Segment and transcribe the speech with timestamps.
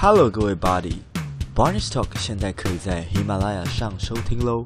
[0.00, 4.62] Hello，各位 body，Barnes Talk 现在可以在喜马拉雅上收听喽。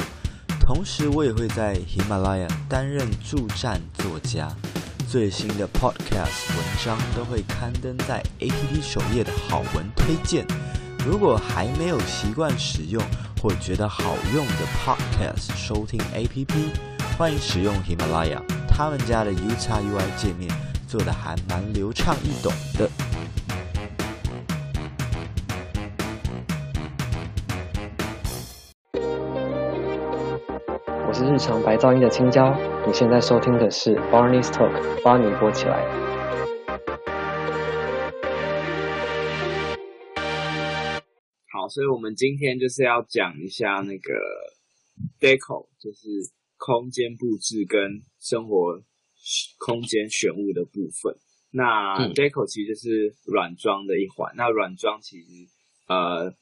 [0.61, 4.47] 同时，我也会在喜马拉雅担任助战作家，
[5.09, 10.47] 最新的 Podcast 文章都会刊登在 APP 首页的好文推荐。
[11.07, 13.03] 如果还没有习惯使用
[13.41, 16.47] 或觉得好用的 Podcast 收听 APP，
[17.17, 18.39] 欢迎使用喜马拉雅，
[18.69, 20.55] 他们家的 UXUI 界面
[20.87, 22.87] 做得还蛮流畅易懂的。
[31.23, 32.53] 是日常白噪音的青椒，
[32.85, 35.87] 你现在收听的是 Barney's Talk，巴尼播起来。
[41.53, 44.13] 好所以我们今天就是要讲一下那个
[45.21, 46.09] deco，就是
[46.57, 48.83] 空间布置跟生活
[49.59, 51.15] 空间选物的部分。
[51.53, 54.33] 那 deco 其实就是软装的一环。
[54.35, 55.27] 那软装其实
[55.87, 56.35] 呃，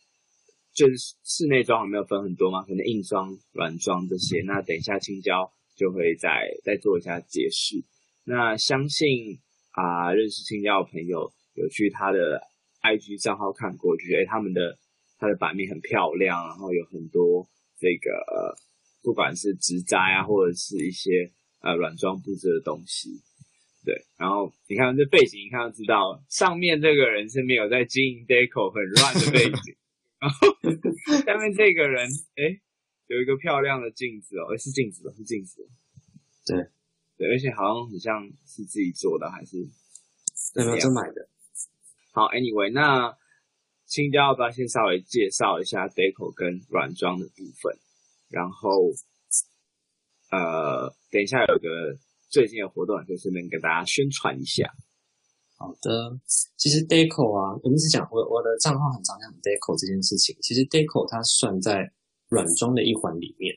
[0.75, 2.63] 就是室内装有没有分很多嘛？
[2.65, 4.43] 可能硬装、软装这些。
[4.43, 7.83] 那等一下青椒就会再再做一下解释。
[8.25, 9.39] 那相信
[9.73, 12.41] 啊、认识青椒的朋友有去他的
[12.83, 14.79] IG 账号看过，就觉得他们的。
[15.23, 18.57] 它的版面很漂亮，然后有很多这个，
[19.03, 23.11] 不管是植栽啊，或者是一些呃软装布置的东西，
[23.85, 23.95] 对。
[24.17, 29.77] 然后你看这背景，一看就知道上面这个人是没有在经营 deco 很乱的背景，
[30.21, 32.61] 然 后下面这个人哎，
[33.07, 35.67] 有一个漂亮的镜子哦，是镜子的，是镜子，
[36.47, 36.69] 对
[37.17, 39.57] 对，而且好像很像是自己做的，还是
[40.55, 41.29] 对，没有真买的。
[42.13, 43.19] 好，Anyway，那。
[43.91, 47.77] 青椒要不要先稍微介绍一下 deco 跟软装的部分？
[48.29, 48.93] 然后，
[50.31, 51.99] 呃，等一下有个
[52.29, 54.73] 最近的活动，可以顺便给大家宣传一下。
[55.61, 56.17] 好的，
[56.57, 60.33] 其实 deco 啊，我们是讲我我的账号很常讲 deco 这件事情。
[60.41, 61.85] 其实 deco 它算在
[62.33, 63.53] 软装的一环里面。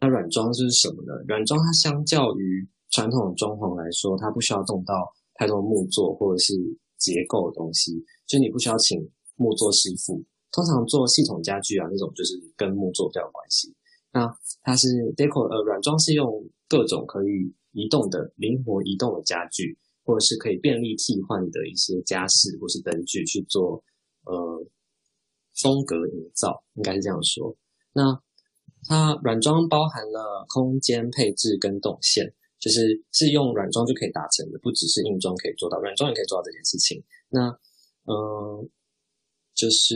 [0.00, 1.12] 那软装是什么呢？
[1.28, 6.56] 软装它相较于传统的装潢来说，它不需要动到太多木作或者是
[6.96, 7.92] 结构的东西，
[8.26, 8.96] 就你不需要请。
[9.36, 10.22] 木作师傅
[10.52, 13.74] 通常做系统家具啊，那种就是跟木作比较有关系。
[14.12, 16.30] 那它是 deco 呃软装是用
[16.68, 23.82] 各种可以移动的、灵活移动的家具，或者是可以便利替换的一些家饰或是灯具去做
[24.26, 24.66] 呃
[25.60, 27.56] 风格营造，应该是这样说。
[27.92, 28.20] 那
[28.84, 37.02] 它软装包含了空间配置跟动线，就是是用软装就可以达成的，不只是硬装可以做到，软装也可以做到这件事情。
[37.28, 37.48] 那
[38.04, 38.14] 嗯。
[38.14, 38.68] 呃
[39.56, 39.94] 就是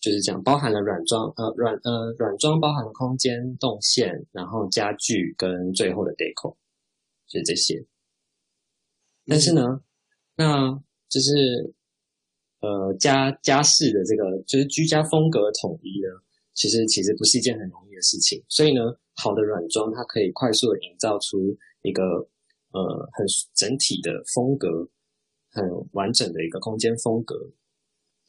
[0.00, 6.56] 就是这样，包含了软装，呃软呃软装包含了空间动线，然后家具跟最后的 deco，
[7.28, 7.86] 就是这些。
[9.26, 9.80] 但是呢，嗯、
[10.36, 11.74] 那就是
[12.60, 16.08] 呃家家事的这个就是居家风格统一呢，
[16.52, 18.42] 其实其实不是一件很容易的事情。
[18.48, 18.80] 所以呢，
[19.14, 21.38] 好的软装它可以快速的营造出
[21.82, 22.02] 一个
[22.72, 24.68] 呃很整体的风格，
[25.50, 27.34] 很完整的一个空间风格。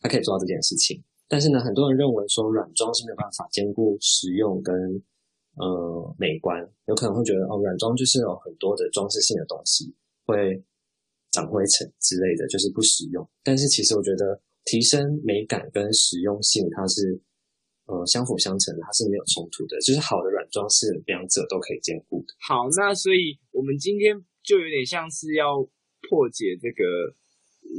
[0.01, 4.75] 它可以做到这件事情，但是呢，很多人认为说软装是没有办法兼顾实用跟
[5.55, 9.95] 呃美观，有可能会觉得哦，软装就是有很多的装饰性的东西
[10.27, 10.63] 会
[11.35, 13.19] 长灰尘之类的，就是不实用。
[13.43, 17.19] 但是其实我觉得提升美感跟实用性，它是
[17.87, 19.75] 呃相辅相成的，它是没有冲突的。
[19.81, 22.31] 就是好的软装是两者都可以兼顾的。
[22.39, 25.59] 好，那所以我们今天就有点像是要
[26.07, 26.81] 破解这个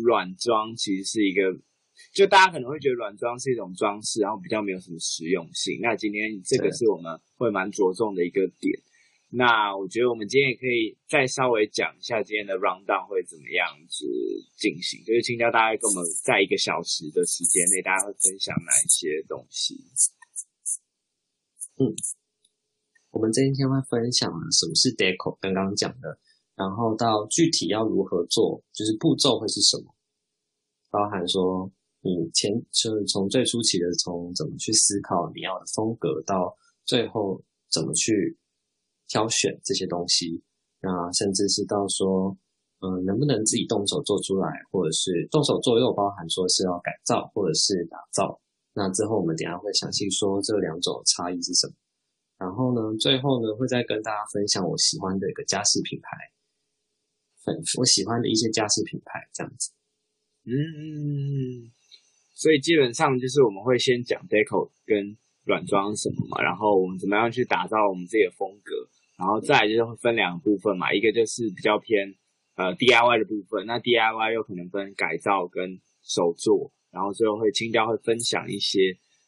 [0.04, 1.40] 软装，其实是一个。
[2.12, 5.80] 就大家可能会觉得软装是一种装饰，然后比较没有什么实用性。
[5.80, 8.78] 那今天这个是我们会蛮着重的一个点。
[9.36, 14.06] 那我觉得我们今天也可以再稍微讲一下今天的 round down 会怎么样子
[14.56, 15.04] 进行。
[15.04, 19.76] 就是请教大家跟我们在一个小时的时间内，大家会分享哪一些东西？
[21.76, 21.92] 嗯，
[23.10, 26.18] 我们今天会分享什么是 deco，刚刚讲的，
[26.54, 29.94] 然后到具体要如何做，就是步骤会是什么，
[30.90, 31.70] 包含说。
[32.02, 38.38] 你前就是从最初期的从怎么去思考你要的风格，到最后怎么去
[39.08, 40.42] 挑选这些东西，
[40.80, 42.36] 那甚至是到说，
[42.80, 48.40] 嗯，能不能自己动手做出来，或者是动手做又包含说是要改造或者是打造。
[48.74, 51.74] 那之后我们等下会详细说这两种差异是什么。
[52.38, 56.08] 然后呢，最后呢会再跟大家分享我喜欢的一个家饰品牌，
[57.44, 59.72] 很我喜欢的一些家饰品牌这样子。
[60.44, 61.72] 嗯。
[62.34, 68.74] 所以基本上就是我们会先讲 deco 跟软装什么嘛，然后我们怎么样去打造我们自己的风格，
[69.16, 72.14] 然后再来就是会分两个部分嘛，一个就是比较偏
[72.56, 78.78] 呃 DIY 的部分，那 DIY 又可能分改造跟手作，然后最后会青椒会分享一些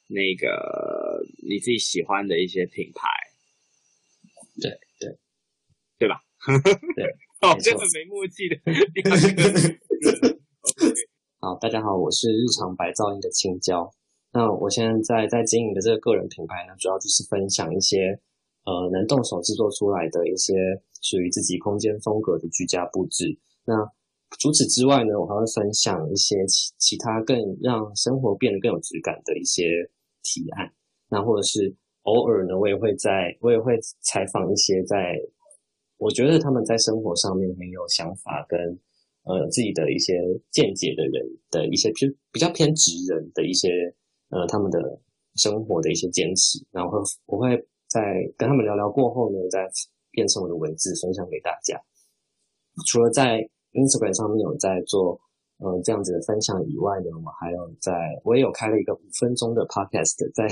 [0.08, 3.08] 那个你自己喜欢的一些品牌，
[4.60, 4.70] 对
[5.00, 5.18] 对
[5.98, 6.20] 对吧？
[6.94, 7.04] 对，
[7.40, 8.56] 哦，真的没默契的。
[11.40, 13.90] 好，大家好，我是日常白噪音的青椒。
[14.32, 18.20] 那我现在在在经营的这个个人品牌呢，主要就是分享一些
[18.68, 20.52] 呃能动手制作出来的一些
[21.00, 23.24] 属于自己空间风格的居家布置。
[23.64, 23.72] 那
[24.38, 29.64] 除此之外呢，我还会分享一些其其他更让生活变得更有质感的一些
[30.22, 30.70] 提案。
[31.08, 33.72] 那或者是偶尔呢，我也会在我也会
[34.02, 35.16] 采访一些在
[35.96, 38.60] 我觉得他们在生活上面很有想法跟
[39.24, 40.12] 呃自己的一些
[40.50, 43.68] 见解的人的一些偏比较偏直人的一些
[44.28, 44.78] 呃他们的
[45.36, 47.56] 生活的一些坚持，然后我会
[47.88, 48.00] 在
[48.36, 49.66] 跟他们聊聊过后呢，再
[50.10, 51.80] 变成我的文字分享给大家。
[52.86, 53.40] 除了在
[53.72, 55.18] Instagram 上面有在做，
[55.58, 57.92] 嗯、呃，这样子的分享以外呢，我还有在，
[58.24, 60.46] 我也有开了一个五分钟的 podcast，在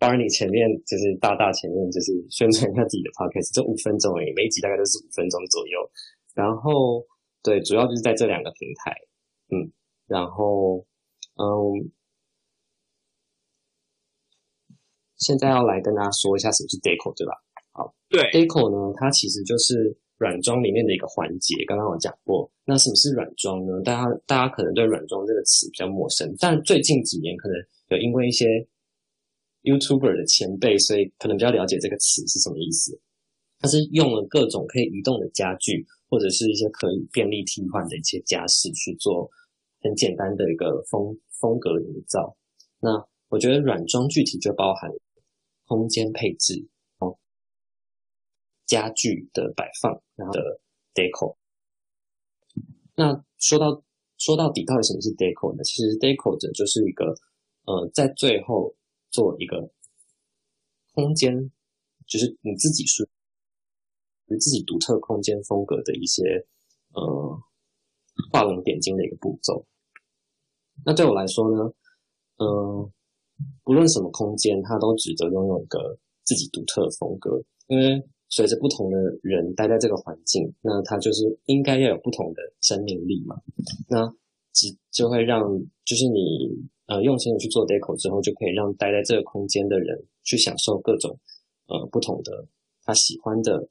[0.00, 5.78] Barney 前面，就是大大前面，就是宣传一下自己的 podcast，就五分钟而已，每一集大概都是五分钟左右。
[6.34, 7.04] 然后，
[7.42, 8.96] 对，主要就是在这两个平台，
[9.52, 9.70] 嗯，
[10.06, 10.84] 然后，
[11.36, 11.92] 嗯，
[15.22, 17.32] 现在要来跟大家说一下什么是 Deco，对吧？
[17.72, 19.96] 好，对，Deco 呢，它其实就是。
[20.18, 22.48] 软装里面的一个环节，刚刚我讲过。
[22.64, 23.82] 那什么是软装呢？
[23.82, 27.56] 大家大家可能对软装这个词比较陌生，但最近几年可能
[27.88, 28.46] 有因为一些
[29.64, 32.96] YouTuber 的前辈，所以可能比较了解这个词是什么意思。
[33.58, 39.28] 它是用了各种可以移动的家具，或者是一些可以便利替换的一些家饰去做
[39.80, 42.36] 很简单的一个风风格营造。
[42.78, 42.90] 那
[43.28, 44.88] 我觉得软装具体就包含
[45.72, 47.16] 空间配置哦。
[48.66, 50.60] 家具的摆放，然后的
[50.92, 51.38] deco。
[52.94, 53.82] 那说到
[54.18, 55.64] 说到底，到底什么是 deco 呢？
[55.64, 57.14] 其实 deco 的就是一个，
[57.64, 58.76] 呃，在最后
[59.10, 59.72] 做一个
[60.92, 61.50] 空间，
[62.06, 63.08] 就是你自己是，
[64.26, 66.22] 你自己独特空间风格的一些，
[66.92, 67.40] 呃，
[68.30, 69.66] 画龙点睛的一个步骤。
[70.84, 71.72] 那对我来说呢，
[72.36, 72.92] 嗯、呃，
[73.64, 78.02] 不论什么空间，它都值得拥有一个自己独特的风格，因为。
[78.34, 83.36] 随着不同的人待在这个环境，那他就是应该要有不同的生命力嘛。
[83.90, 84.08] 那
[84.54, 85.42] 只就会让，
[85.84, 86.48] 就是你
[86.86, 91.14] 呃用心的去做 deco 之后，就可以让待在这个空间的人去享受各种
[91.66, 92.48] 呃不同的
[92.84, 93.68] 他喜欢的，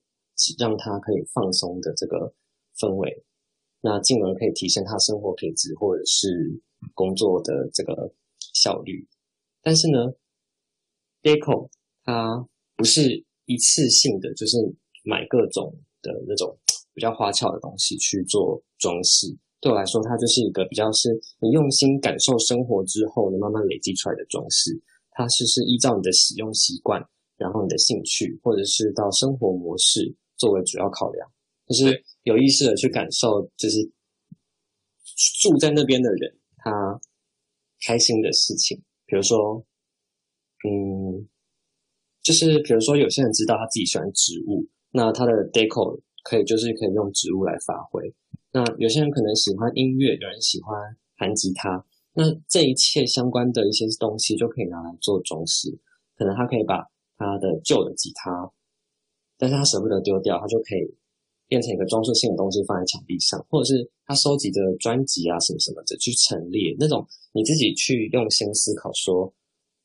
[0.59, 2.31] 让他可以放松的这个
[2.77, 3.23] 氛围，
[3.81, 6.61] 那进而可以提升他生活品质或者是
[6.93, 8.13] 工作的这个
[8.53, 9.07] 效率。
[9.61, 10.13] 但是呢
[11.21, 11.69] ，deco
[12.03, 13.25] 它不是。
[13.47, 14.55] 一次性的就是
[15.03, 16.57] 买各种的那种
[16.93, 19.27] 比较花俏的东西去做装饰，
[19.59, 21.09] 对我来说，它就是一个比较是
[21.41, 24.81] 你用心感受生活之后你，慢慢累积出来的装饰。
[25.09, 27.03] 它是是依照你的使用习惯，
[27.35, 31.29] 然后你的兴趣，或者是到生活模式作为主要考量，
[31.67, 33.91] 就是有意识的去感受，就是
[35.41, 37.01] 住在那边的人他
[37.85, 38.81] 开心的事情，
[39.11, 39.59] 比如说，
[40.63, 41.27] 嗯。
[42.23, 48.13] 就是比如说，有些人知道他自己喜欢植物，那他的 deco 可以就是可以用植物来发挥。
[48.51, 50.77] 那有些人可能喜欢音乐，有人喜欢
[51.17, 55.75] 弹吉他，那这一切相关的一些东西就可以拿来做装饰。
[56.15, 56.85] 可能他可以把
[57.17, 58.51] 他的旧的吉他，
[59.35, 60.95] 但是他舍不得丢掉，他就可以
[61.51, 69.33] 变成一个装饰性的东西放在墙壁上，或者是他收集的专辑啊什么什么的去陈列，那种你自己去用心思考说。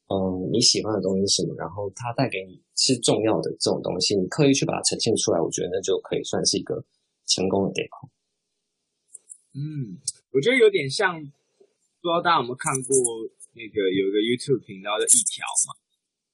[0.08, 0.14] 嗯，
[0.52, 1.52] 你喜欢的东西是什么？
[1.58, 6.78] 然后它带给你是重要的这种东西，你刻意去把它呈现出来，我觉得那就可以算是一个
[7.26, 8.06] 成功的 deco。
[9.58, 9.98] 嗯，
[10.30, 12.94] 我觉得有点像，不知道大家有没有看过
[13.58, 15.74] 那个有一个 YouTube 频道的一条嘛，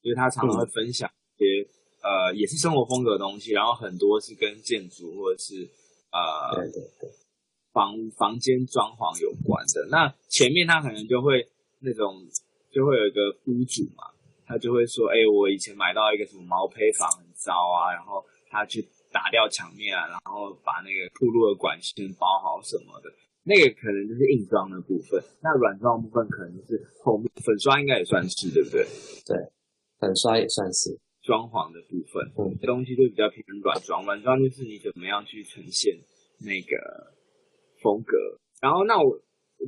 [0.03, 1.73] 就是他常常会分享一些、嗯、
[2.03, 5.69] 呃也是生活风格的东西，然后很多是跟建筑或者是
[6.11, 7.11] 呃对对对
[7.73, 9.89] 房房间装潢有关的。
[9.91, 11.49] 那前面他可能就会
[11.81, 12.21] 那种。
[12.73, 13.21] 就会有一个
[13.53, 14.09] 屋主嘛，
[14.47, 18.81] 他就会说：“哎、欸，我以前买到一个什么毛坯房很糟啊，然后他去
[19.13, 23.13] 打掉墙面啊，然后把那个铺路的管线包好什么的，
[23.45, 25.23] 那个可能就是硬装的部分。
[25.43, 28.83] 那软装部分可能是后面粉刷应该也算是，对不对？
[29.27, 29.37] 对，
[30.01, 32.23] 粉刷也算是装潢的部分。
[32.37, 35.97] 嗯，这东西就比较偏软装，软装就是你怎么样去呈现
[36.41, 37.15] 那个
[37.81, 38.17] 风格。
[38.61, 39.19] 然后，那我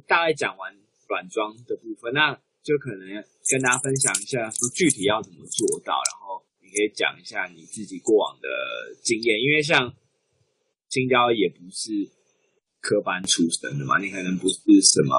[0.06, 0.74] 大概讲完
[1.08, 2.38] 软装的部分，那。
[2.64, 3.06] 就可能
[3.50, 8.48] 跟大家分享一下，说具体要怎么做到，然后你可以讲一下你自己过往的
[9.02, 9.92] 经验，因为像
[10.88, 11.92] 青椒也不是
[12.80, 15.12] 科班出身的嘛，你可能不是什么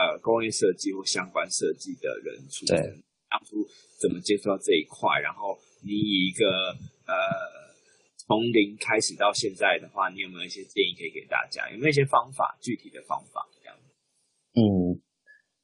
[0.00, 2.80] 呃工业设计或相关设计的人出身，
[3.28, 3.68] 当初
[4.00, 5.20] 怎么接触到这一块？
[5.20, 6.70] 然后你以一个
[7.06, 7.14] 呃
[8.26, 11.68] 从零开始到现在的话，你有没有一些建议可以给大家？
[11.70, 12.56] 有没有一些方法？
[12.60, 13.76] 具体的方法这样？
[14.54, 15.00] 嗯。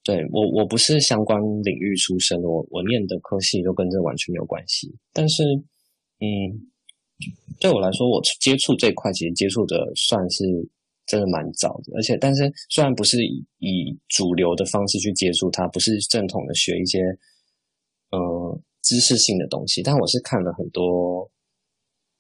[0.06, 4.94] 对，我我不是相关领域出身，我我念的科系都跟这完全没有关系。
[5.14, 5.42] 但是，
[6.20, 6.28] 嗯，
[7.58, 10.44] 对我来说，我接触这块其实接触的算是
[11.06, 11.96] 真的蛮早的。
[11.96, 16.98] 而且，但是虽然不是以以主流的方式去接触它，不是正统的学一些
[18.10, 21.28] 呃知识性的东西，但我是看了很多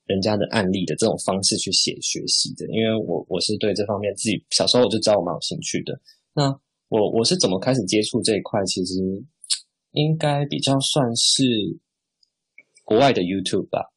[0.06, 2.66] 人家的案例的这种方式去写学习的。
[2.70, 6.00] 因为我我是对这方面自己小时候我就知道我蛮有兴趣的。
[6.32, 6.48] 那
[6.88, 8.64] 我我是怎么开始接触这一块？
[8.64, 8.94] 其实
[9.92, 11.44] 应该比较算是
[12.82, 13.92] 国外的 YouTube 吧。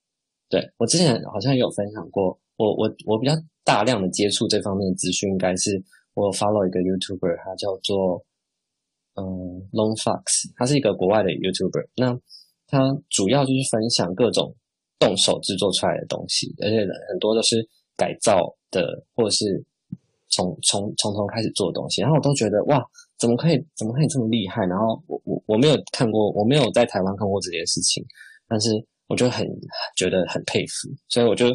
[0.49, 3.33] 对，我之前好像也有分享过，我我我比较
[3.63, 5.83] 大量的接触这方面的资讯，应该是
[6.13, 8.23] 我 follow 一个 YouTuber，他叫做
[9.15, 9.23] 嗯
[9.71, 11.89] Lone Fox，他是一个国外的 YouTuber。
[11.97, 12.17] 那
[12.67, 14.55] 他主要就是分享各种
[14.99, 19.65] 动手制作出来的东西，而且很多都是改造的，或者是。
[20.29, 22.85] 从从从头开始做的东西，然后我都觉得哇，
[23.17, 24.65] 怎么可以怎么可以这么厉害？
[24.65, 28.05] 然后我我我没有看过，我没有在台湾看过这件事情，
[28.45, 28.69] 但是
[29.07, 29.47] 我就很
[29.95, 31.47] 觉得很佩服，所以我就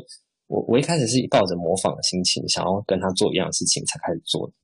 [0.47, 4.55] 我我一开始是抱着模仿的心情，想要跟他做一样的事情才开始做的。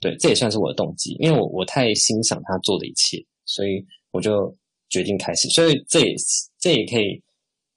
[0.00, 4.52] 对，这也算是我的动机，因为我我太欣赏他做的一切，所以我就
[4.92, 5.48] 决定开始。
[5.48, 6.14] 所以这也
[6.60, 7.20] 这也可以，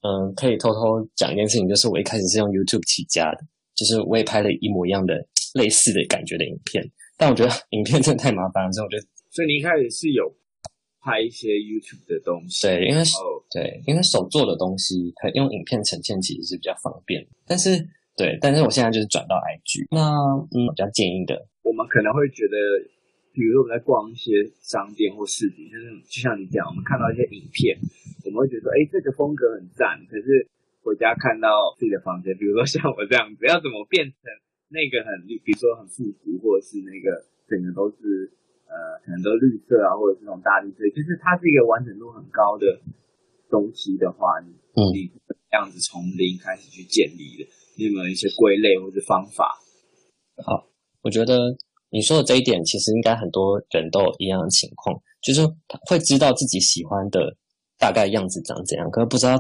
[0.06, 3.40] 嗯，可以偷偷讲一件事情，就是我一开始是用 YouTube 起家的，
[3.74, 5.16] 就是我也拍了一模一样的。
[5.56, 6.84] 类似的感觉的影片，
[7.16, 10.30] 但我觉得影片真的太麻烦了，所以我觉得，所以你一开始是有
[11.00, 13.16] 拍一些 YouTube 的东西，对，因为手
[13.50, 17.26] 对，因为手做的东西，可用影片呈现其实是比较方便。
[17.48, 17.80] 但是，
[18.18, 20.12] 对，但是我现在就是转到 IG，那
[20.52, 22.58] 嗯，比较建议的，我们可能会觉得，
[23.36, 24.32] 比如说我们在逛一些
[24.64, 27.76] 商店或市集，就是就像你讲，我们看到一些影片，
[28.24, 30.48] 我们会觉得说，哎，这个风格很赞，可是
[30.80, 34.24] 回家看到自己的房间，比如说像我这样子，要怎么变成？
[34.66, 38.34] 那个很绿，比如说很复古，或者是那个整个都是
[38.66, 42.82] 呃，可能都绿色啊，或者是那种大绿色，就是它是一个完整度很高的
[43.48, 44.50] 东西的话，你
[44.92, 49.54] 你这样子从零开始去建立的，你有没有一些归类或者方法？
[50.44, 50.68] 好，
[51.04, 51.38] 我觉得
[51.96, 55.40] 你说的这一点，其实应该很多人都有一样的情况，就是
[55.88, 57.34] 会知道自己喜欢的
[57.80, 59.40] 大概样子长怎样，可是不知道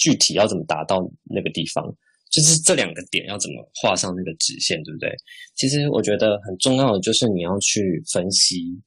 [0.00, 1.84] 具体要怎么达到那个地方。
[2.32, 5.08] 就是这两个点要怎么画上那个直线，对不对？
[5.54, 8.82] 其实我觉得很重要的就是你要去分析。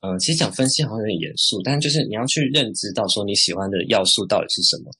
[0.00, 4.90] 嗯，其实讲分析好像有点严肃，但就是你要去认知到说你喜欢的要素到底是什么。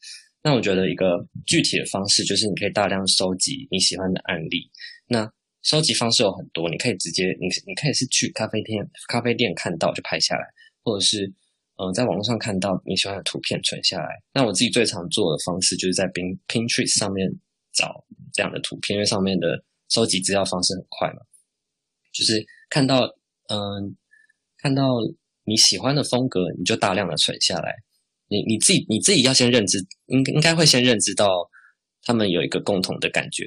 [0.43, 4.71] 那我觉得一个具体的方式就是你可以大量收集你喜欢的案例。
[5.07, 5.25] 那
[5.63, 10.45] 收集方式有很多，你可以直接你你可以是去咖啡店咖啡店看到就拍下来，
[10.83, 11.33] 或者是。
[11.83, 14.09] 嗯、在网络上看到你喜欢的图片存下来。
[14.35, 17.27] 那我自己最常做的方式就是在 Pin Pinterest 上面
[17.73, 21.21] 找这样的图片，因为上面的收集资料方式很快嘛。
[22.13, 23.07] 就是看到
[23.49, 23.97] 嗯、
[24.59, 24.99] 看到
[25.45, 27.75] 你喜欢的风格，你就大量的存下来。
[28.29, 31.49] 你你自己你自己要先认知，应应该会先认知到
[32.03, 33.47] 他们有一个共同的感觉。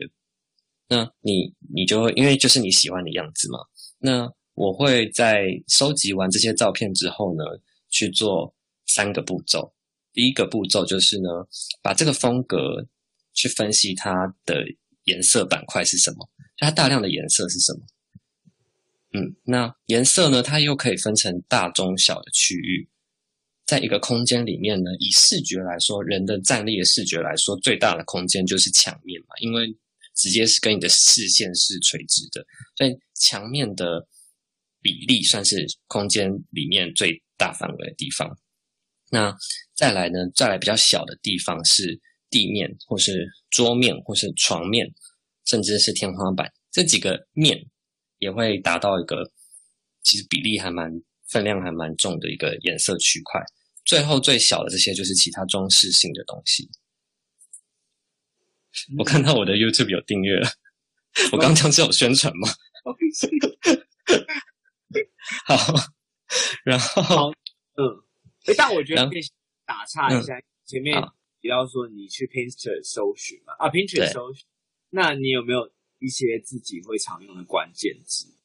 [0.94, 3.58] 那你你就会因为就是你喜欢的样子嘛。
[3.98, 7.44] 那我会在收集完这些照片之后呢，
[7.90, 8.54] 去做
[8.86, 9.74] 三个步骤。
[10.14, 11.30] 第一个步骤就是呢，
[11.82, 12.86] 把这个风格
[13.34, 14.64] 去分析它的
[15.06, 17.80] 颜色板块是什么，它大量的颜色是什么。
[19.16, 22.88] 嗯，那颜色呢，它又可以分成大、中、小的区域。
[23.66, 29.76] 在一个空间里面呢，以视觉来说，人的站立的视觉来说，最大的空间就是墙面嘛，因为
[30.16, 34.06] 直接是跟你的视线是垂直的，所以墙面的
[34.82, 38.30] 比例算是空间里面最大范围的地方，
[39.10, 39.36] 那
[39.76, 40.20] 再来呢？
[40.36, 44.88] 再来比较小的地方是地面，或是桌面，或是床面，
[45.46, 46.52] 甚至是天花板。
[46.72, 47.64] 这几个面
[48.20, 49.24] 也会达到一个
[50.04, 50.92] 其实比例还蛮
[51.30, 53.42] 分量还蛮重的一个颜色区块。
[53.86, 56.70] 最后最小的这些就是其他装饰性的东西。
[58.98, 60.50] 我看到我的 YouTube 有订阅了，
[61.32, 62.48] 我刚刚是有宣传吗？
[65.46, 65.58] 好。
[66.66, 67.32] 然后，
[67.76, 67.86] 嗯，
[68.48, 69.22] 哎，但我觉得可以
[69.66, 71.00] 打岔一下，嗯、前面
[71.40, 74.44] 提到说你去 Pinterest 搜寻嘛，啊，Pinterest 搜寻，
[74.90, 78.36] 那你有没有一些自己会常用的关键字？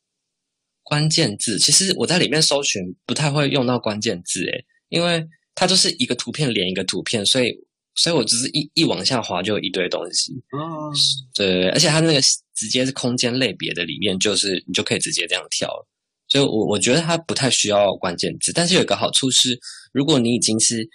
[0.82, 7.66] 关键字，其实我在里面搜寻不太会用到关键字，诶，因为它就是一个图片连一个图片，所以，
[7.98, 10.32] 所以我只是一一往下滑就有一堆东西。
[10.52, 10.90] 哦，
[11.34, 12.20] 对，而且它那个
[12.54, 15.86] 直接是空间类别的里面，就是你就可以直接这样跳了。
[16.28, 19.58] 所以我我觉得它不太需要关键字，但是有一个好处是，
[19.92, 20.88] 如果你已经是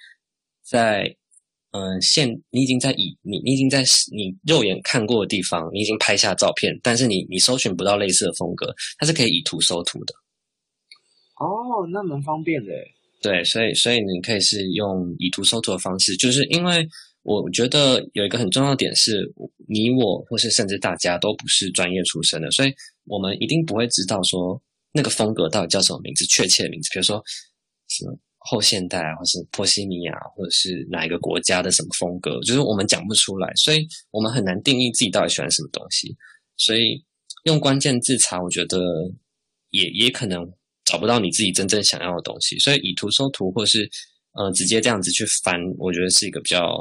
[0.64, 1.16] 在
[1.72, 10.14] 嗯现，你已经在以你你已经在你肉眼看过的地方，你已经拍下照片，但是你你搜寻不到类似的风格，它是可以以图搜图的。
[11.40, 12.72] 哦，那蛮方便的。
[13.24, 16.86] 对，所以所以你可以是用以图搜图的方式，就是因为
[17.22, 19.24] 我觉得有一个很重要的点是，
[19.70, 22.74] 你我或是甚至大家都不是专业出身的，所以
[23.06, 24.62] 我们一定不会知道说
[24.92, 27.24] 那个风格到底叫什么名字，确切的名字，比如说
[27.88, 36.14] 什么后现代啊，或是波西米亚，或者是哪一个国家的什么风格，就是我们讲不出来，所以我们很难定义自己到底喜欢什么东西。
[36.58, 37.02] 所以
[37.46, 38.78] 用关键字查，我觉得
[39.70, 40.46] 也也可能。
[40.94, 43.90] 找不到你自己真正想要的东西，所以以图搜图，或是
[44.34, 46.78] 呃直接这样子去翻，我觉得是一个比较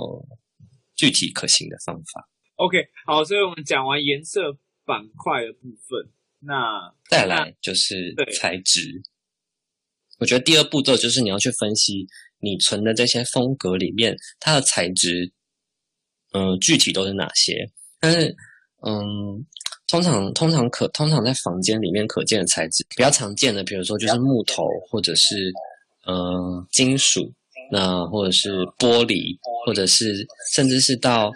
[0.94, 2.28] 具体可行的方法。
[2.56, 2.76] OK，
[3.06, 4.52] 好，所以我们讲完颜色
[4.84, 9.02] 板块的部分，那再来就是材质。
[10.18, 12.06] 我觉得第二步骤就是你要去分析
[12.38, 15.32] 你存的这些风格里面，它的材质，
[16.32, 17.66] 嗯、呃，具体都是哪些？
[17.98, 18.36] 但是，
[18.86, 19.46] 嗯。
[19.92, 25.52] 通常通常可通常在房间里面可见的材质比较常见的，比如说就是木头，或者是
[26.06, 27.30] 呃金属，
[27.70, 31.30] 那或者是玻璃，或者是甚至是到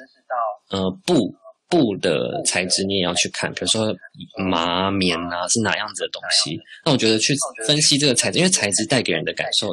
[0.71, 1.31] 呃布
[1.69, 3.95] 布的材质，你也要去看，比如说
[4.39, 6.59] 麻棉啊是哪样子的东西。
[6.83, 7.37] 那我觉得去
[7.67, 9.69] 分析这个材质，因为材质带给人的感受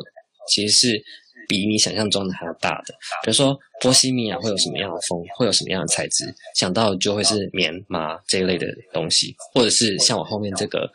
[0.50, 1.04] 其实是。
[1.48, 10.90] 比你想象中的还要大的，比如说波西米亚会有什么样的风，会有什么样的材质，想到就会是棉麻这一类的东西，或者是像我后面这个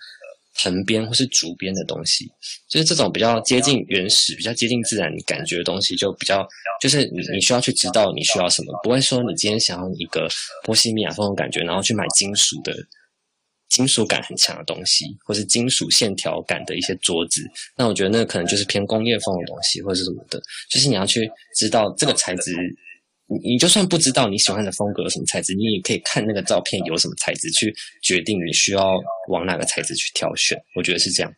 [0.62, 2.30] 藤编或是竹编的东西，
[2.68, 6.46] 就是这种比较接近原始、比较接近自然感觉的东西，就比较
[6.80, 10.28] 就是你你需要去知道你需要什么，不会说你今天想要一个
[10.64, 12.74] 波西米亚风的感觉，然后去买金属的。
[13.68, 17.42] 金属感很强的东西，或是金属线条感的一些桌子，
[17.76, 20.40] 那我觉得那可能就是偏工业风的东西，或者是什么的。
[20.70, 22.56] 就是你要去知道这个材质，
[23.26, 28.94] 你你就算不知道你喜欢的风格什么材质，你也可以看那个照片有什么材质，去决定你需要
[29.28, 30.58] 往哪个材质去挑选。
[30.74, 31.30] 我觉得是这样。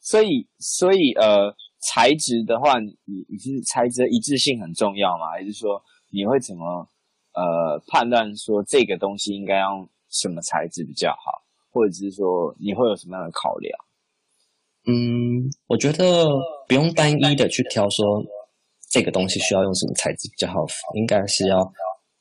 [0.00, 1.52] 所以，所以呃，
[1.90, 2.96] 材质的话，你
[3.28, 5.26] 你是材质的一致性很重要吗？
[5.36, 6.88] 还是说你会怎么
[7.34, 9.88] 呃判断说这个东西应该要？
[10.12, 13.76] 什么材质比较好，或者是说你会有什么样的考量？
[14.86, 16.28] 嗯，我觉得
[16.68, 18.04] 不用单一的去挑说
[18.90, 21.58] 这个东西需要用什么材质比较好，应该是要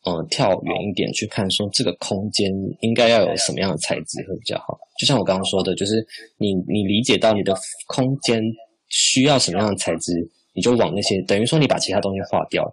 [0.06, 2.52] 嗯跳远一点去看说这个空间
[2.82, 4.78] 应该要有什么样的材质会比较好。
[5.00, 6.06] 就像我刚刚说的，就是
[6.38, 7.54] 你你理解到你的
[7.88, 8.40] 空间
[8.90, 10.14] 需要什么样的材质，
[10.54, 12.64] 你就往那些等于说你把其他东西划掉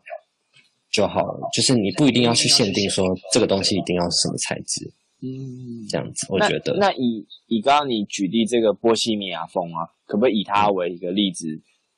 [0.91, 1.49] 就好了。
[1.55, 4.93] 就是你不一定要去限定说这个东西一定要是什么材质。
[5.21, 6.73] 嗯，这样子，我觉得。
[6.79, 11.49] 那，那以以刚刚你举例这个波西米亚风啊，可不可以以它为一个例子？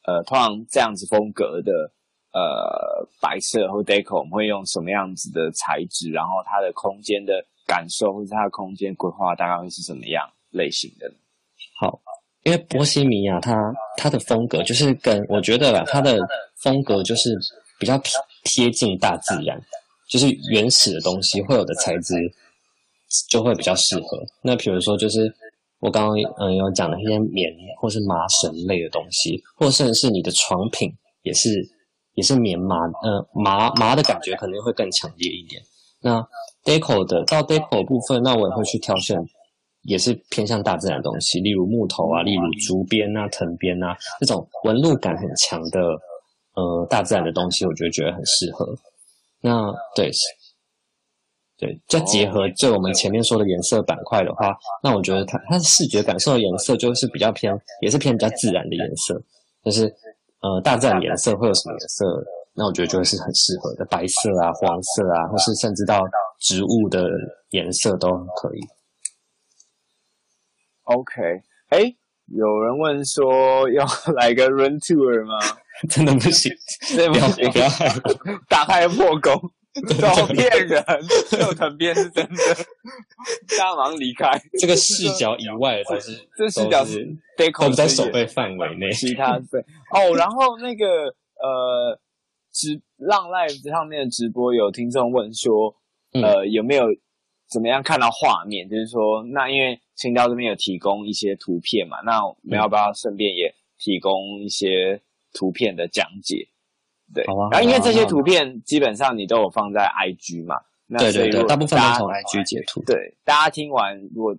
[0.09, 1.70] 嗯、呃，通常这样子风格的
[2.33, 6.11] 呃白色或 deco，我们会用什么样子的材质？
[6.11, 7.35] 然后它的空间的
[7.66, 11.14] 感受或者它的空间规划大概会是什么样类型的呢？
[11.78, 12.00] 好，
[12.44, 13.54] 因为波西米亚它
[13.98, 16.18] 它的风格就是跟我觉得啦，它的
[16.62, 17.37] 风格就是
[17.78, 18.12] 比较贴
[18.44, 19.61] 贴近大自然，
[20.09, 22.14] 就是原始的东西会有的材质。
[23.29, 24.18] 就会比较适合。
[24.42, 25.33] 那比如说，就是
[25.81, 30.90] 我刚刚嗯有讲的一些棉或是麻绳类的东西，或甚至是你的床品
[31.23, 31.49] 也是
[32.14, 35.61] 也是棉麻，呃麻麻的感觉可能会更强烈一点。
[36.01, 36.25] 那
[36.64, 39.18] deco 的到 deco 部分，那我也会去挑选
[39.83, 45.81] 也是偏向大自然的东西，例如木头啊，例如竹编啊、藤编啊这种纹路感很强的
[46.55, 48.66] 呃大自然的东西，我就觉得很适合。
[49.40, 50.11] 那对。
[51.61, 59.23] 对，再结合就我们前面说的颜色板块的话，那我觉得它它的视觉感受的颜色就是比较偏，也是偏比较自然的颜色，
[59.62, 59.85] 就是
[60.40, 62.07] 呃大自然颜色会有什么颜色？
[62.55, 66.03] 那我觉得就会是很适合的，白色啊、黄色啊，或是甚至到
[66.40, 67.09] 植物的
[67.51, 68.61] 颜色都可以。
[70.85, 71.23] OK，
[71.68, 71.94] 哎，
[72.27, 75.38] 有人问说要来个 run tour 吗？
[75.88, 76.53] 真的不行，
[76.96, 77.68] 对不起，不要
[78.49, 79.33] 打开破功。
[79.80, 80.85] 都骗人，
[81.38, 82.42] 六藤编是真的，
[83.56, 84.30] 大忙离开。
[84.59, 87.06] 这个视角以外的都是， 这视角是
[87.37, 88.90] 都在守备范围内。
[88.90, 89.61] 其他对
[89.94, 90.87] 哦， 然后那个
[91.40, 92.00] 呃，
[92.52, 95.72] 直浪 live 上面的直播有听众问说，
[96.14, 96.85] 呃，有没有
[97.48, 98.68] 怎么样看到画面？
[98.68, 105.00] 就是说，那因为青雕这边有提供一些图片嘛，那我们要不要顺便也提供一些
[105.33, 106.48] 图片的讲解？
[107.14, 112.83] 对，好啊，然后因为这些图片基本上你都有放在 IG 嘛，那对对对，大部分都从 IG 截图。
[112.85, 114.37] 对，大家听完如果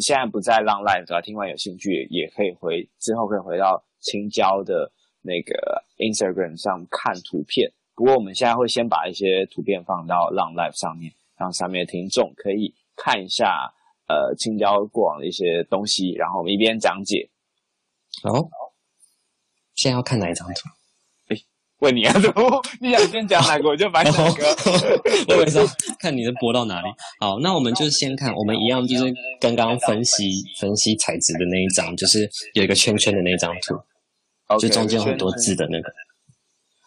[0.00, 7.70] 现在不在浪 live 啊，听完有兴趣也可以回之后可以回到青椒的那个 Instagram 上看图片。
[7.94, 13.72] 不过我们现在会先把一些图片放到浪 live 上面，让上面的听众可以看一下
[14.08, 17.28] 呃青椒过往的一些东西，然后我们一边讲解。
[18.22, 18.48] 好，
[19.74, 20.68] 现在要看哪一张图？
[21.86, 22.12] 问你啊，
[22.80, 24.44] 你想先讲哪个，我就把哪个。
[25.30, 25.60] 我也是
[26.00, 26.88] 看你是播到哪里。
[27.20, 33.76] 好，那我们就先看，我们一样就是刚刚分析分析材质的那一张，就是有一个圈圈的那张图
[34.48, 35.88] ，okay, 就中间有很多字的那个。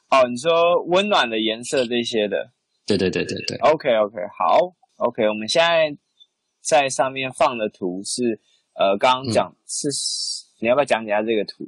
[0.09, 2.51] 哦，你说温暖的颜色这些的。
[2.85, 3.57] 对对对对对。
[3.59, 4.57] OK OK，好
[4.97, 5.95] ，OK，我们现在
[6.61, 8.37] 在上面放的图是，
[8.73, 9.87] 呃，刚刚讲、嗯、是，
[10.59, 11.63] 你要不要讲解一下这个图？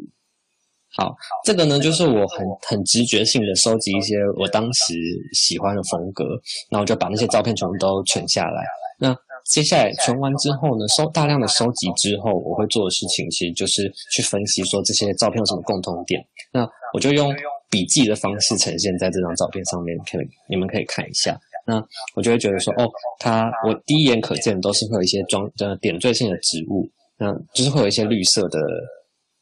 [0.97, 4.93] 好，这个呢，就是我很很直觉性的收集一些我当时
[5.33, 6.25] 喜欢的风格，
[6.69, 8.61] 然后就把那些照片全部都存下来。
[8.99, 16.21] 那接下来存完之后呢，收大量的收集之后，我会做的事情其实就是去分析说这些照片有什么共同点。
[16.51, 17.33] 那我就用
[17.69, 21.39] 笔记的方式呈现在这张照片上面，可以你们可以看一下。
[21.65, 21.81] 那
[22.15, 22.85] 我就会觉得说，哦，
[23.17, 28.59] 它我第一眼可见都是会有一些装呃点缀性的植物，那就是会有一些绿色的。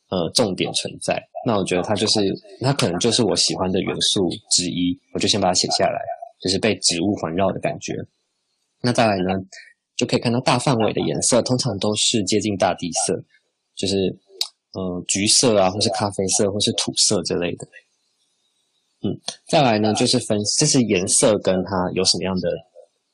[0.09, 1.21] 呃，重点存在。
[1.45, 2.19] 那我觉得它就是，
[2.61, 6.01] 它可能就是我喜欢的元素之一，我就先把它写下来，
[6.41, 7.93] 就是被植物环绕的感觉。
[8.81, 9.39] 那再来呢，
[9.95, 13.23] 就可以看到大范围的颜色，通常都是接近大地色，
[13.75, 13.95] 就是
[14.73, 17.67] 呃橘色啊，或是咖啡色，或是土色之类的。
[19.01, 19.15] 嗯，
[19.47, 22.49] 再来呢，就是分，这是颜色跟它有什么样的，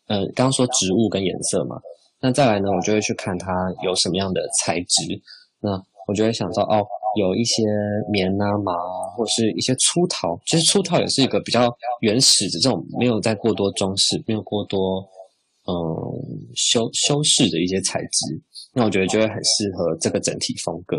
[0.08, 1.76] 呃，刚刚说植物跟颜色嘛。
[2.22, 3.52] 那再来呢，我就会去看它
[3.84, 5.22] 有什么样的材质。
[5.60, 5.72] 那
[6.08, 6.86] 我就会想到哦，
[7.18, 7.64] 有一些
[8.12, 10.40] 棉啊、麻啊，或是一些粗陶。
[10.46, 15.02] 其实粗陶也是一个比较原始的这种，没有再过多装饰、没有过多
[15.68, 15.74] 嗯
[16.56, 18.42] 修修饰的一些材质。
[18.74, 20.98] 那我觉得就会很适合这个整体风格。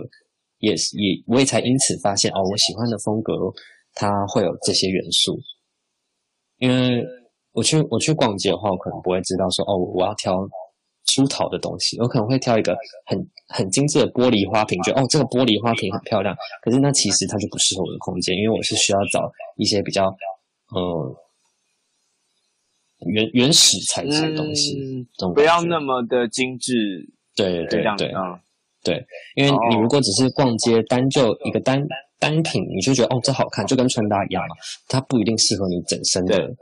[0.58, 3.32] 也是也我也才因此发现哦，我喜欢的风格
[3.94, 5.38] 它会有这些元素。
[6.58, 7.04] 因为
[7.52, 10.34] 我去我去逛街的话，我可能不会知道说哦，我要挑。
[11.06, 16.36] 粗陶的东西，我可能会挑一个很很精致的玻璃花瓶，觉得哦，这个玻璃花瓶很漂亮。
[16.62, 20.06] 可是那其实它就不适合我的空间，因为我是需要找一些比较
[20.74, 21.16] 呃
[23.06, 24.78] 原原始材质的东西，
[25.22, 27.08] 嗯，不要那么的精致。
[27.34, 28.12] 对对对
[28.82, 31.82] 对，因为你如果只是逛街，单就一个单
[32.18, 34.56] 单品，你就觉得哦，这好看，就跟穿搭一样嘛，
[34.88, 36.54] 它不一定适合你整身的。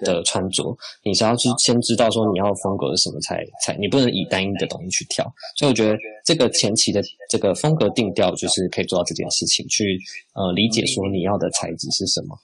[0.00, 5.24] 的穿着，你是要去先知道说你要风格是什么才才，你不能以单一的东西去挑。
[5.56, 9.98] 所以我觉得这个前期的这个风格定调，就是可以做到这件事情，去
[10.34, 12.38] 呃理解说你要的材质是什么。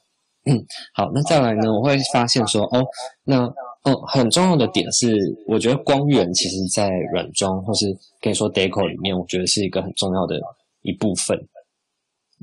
[0.45, 0.64] 嗯，
[0.95, 2.85] 好，那再来呢，我会发现说，哦，
[3.25, 3.42] 那
[3.83, 5.16] 哦很重要的点是，
[5.47, 7.87] 我觉得光源其实在软装或是
[8.21, 10.38] 可以说 deco 里面，我觉得是一个很重要的
[10.83, 11.38] 一部分，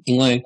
[0.06, 0.42] 因为。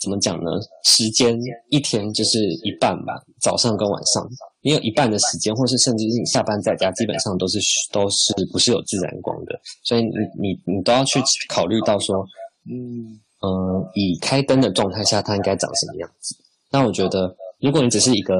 [0.00, 0.50] 怎么讲呢？
[0.84, 1.36] 时间
[1.70, 4.24] 一天就是一半吧，早上跟晚上，
[4.62, 7.58] 你有一半的时间，或是甚至是你下班在家，基本上都是
[7.92, 12.24] 都是不是有自然光的，所以你你你都要去考虑到说，
[12.70, 13.10] 嗯
[13.42, 16.36] 嗯、呃，以开灯的状态下，它应该长什么样子？
[16.70, 18.34] 那我觉得，如果你只是一个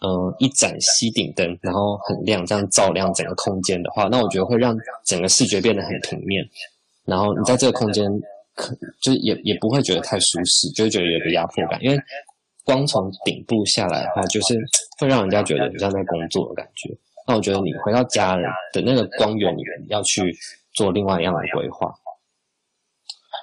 [0.00, 6.44] 嗯、呃、一盏吸顶灯，然后很亮，这样照亮整个空间的话，那我觉得会让整个视觉变得很平面，
[7.06, 8.06] 然后你在这个空间。
[9.00, 11.98] 就是也也不会觉得太舒适，就会觉得有个压迫感，因为
[12.64, 14.54] 光从顶部下来的话，就是
[14.98, 16.90] 会让人家觉得你像在工作的感觉。
[17.26, 20.36] 那我觉得你回到家人的那个光源里面，要去
[20.74, 21.88] 做另外一样的规划。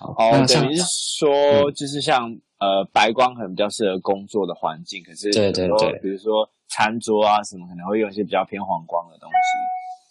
[0.02, 0.84] 哦，那等于是
[1.18, 9.36] 说，就是像、嗯、呃白光可能比较适合工作的环境，可是对对对，比如说餐桌啊什么，可能会用一些比较偏黄光的东西。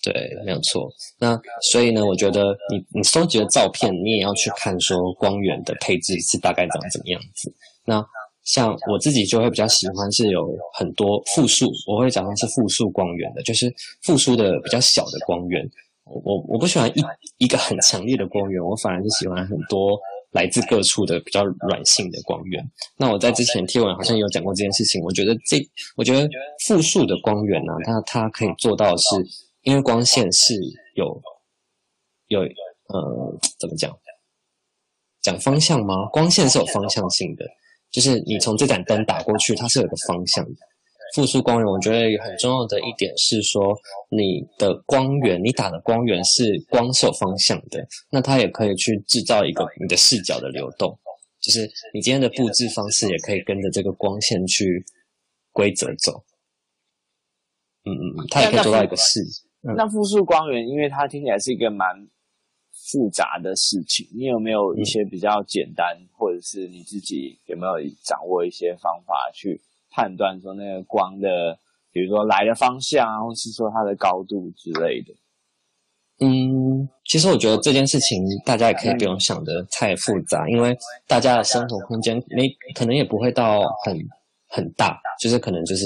[0.07, 0.88] 对，没有错。
[1.19, 1.37] 那
[1.69, 7.53] 所以呢，我觉得你你收集的照片，你也要去看说光源的配置是大概长怎么样子。
[7.85, 8.01] 那
[8.45, 13.69] 像我自己就会比较喜欢是有很多复数，我会讲它是复数光源的，就是
[14.05, 15.69] 复数的比较小的光源。
[16.05, 17.03] 我我不喜欢一
[17.38, 19.99] 一个很强烈的光源，我反而是喜欢很多
[20.31, 22.64] 来自各处的比较软性的光源。
[22.97, 25.59] 那我在之前贴文好像有讲过这件事情，我觉得这
[25.97, 26.29] 我觉得
[26.64, 29.05] 复数的光源呢、它它可以做到是。
[29.66, 30.55] 因为光线是
[30.94, 31.20] 有
[32.29, 33.92] 有呃怎么讲
[35.20, 36.07] 讲方向吗？
[36.12, 37.44] 光线是有方向性的，
[37.90, 40.61] 就是你从这盏灯打过去，它是有个方向的。
[41.16, 43.76] 复数光源，我觉得很重要的一点是说，
[44.09, 50.96] 你的光源，你打的光源是光是方向的，那它也可以去制造一个你的视角的流动，
[51.40, 54.85] 就是你今天的布置方式也可以跟着这个光线去
[55.50, 56.24] 规则走。
[57.83, 59.20] 嗯嗯嗯，它也可以做到一个视。
[59.62, 61.88] 那复数光源，因为它听起来是一个蛮
[62.73, 67.73] 复杂的事情，你有没有一些比较简单，嗯、或者是你自己有没有
[68.05, 71.59] 掌握一些方法去判断说那个光的，
[71.90, 75.12] 比如说来的方向啊，或是说它的高度之类的？
[76.21, 80.77] 嗯，其实我觉得这件事情大家也可以不用想的太复杂，因为
[81.09, 83.99] 大家的生活空间没可能也不会到很
[84.49, 85.85] 很大，就是可能就是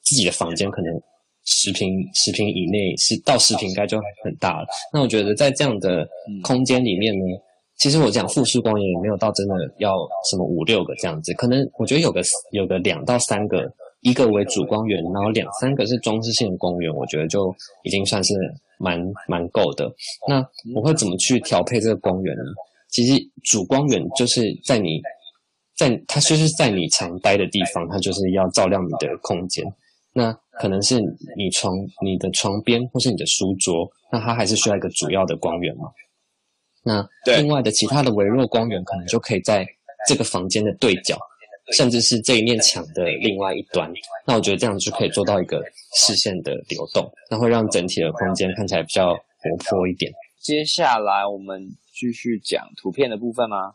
[0.00, 1.02] 自己的房间可能。
[1.50, 4.66] 十平十平以内是到十平应该就很大了。
[4.92, 6.06] 那我觉得在这样的
[6.42, 7.24] 空间里面呢，
[7.78, 9.94] 其实我讲复式光源也没有到真的要
[10.30, 12.20] 什么五六个这样子，可能我觉得有个
[12.52, 13.64] 有个两到三个，
[14.02, 18.34] 一个为主光源，然后两三个是装饰性的光源，我觉得就已经算是
[18.78, 19.90] 蛮蛮够的。
[20.28, 22.42] 那我会怎么去调配这个光源呢？
[22.90, 25.00] 其实主光源就是在你
[25.76, 29.64] 在它就是在你常待的地方，它就是要照亮你的空间。
[30.12, 31.00] 那可能是
[31.36, 35.84] 你床、你的床边或是你的书桌，那它还是需要一个主要的光源嘛。
[36.82, 39.66] 那另外的其他的微弱光源，可能就可以在
[40.08, 41.18] 这个房间的对角，
[41.72, 43.92] 甚至是这一面墙的另外一端。
[44.26, 45.62] 那我觉得这样就可以做到一个
[45.94, 50.10] 视线的流动，那会让整体的空间看起来比较活泼一点。
[50.40, 51.60] 接下来我们
[51.92, 53.74] 继续讲图片的部分吗？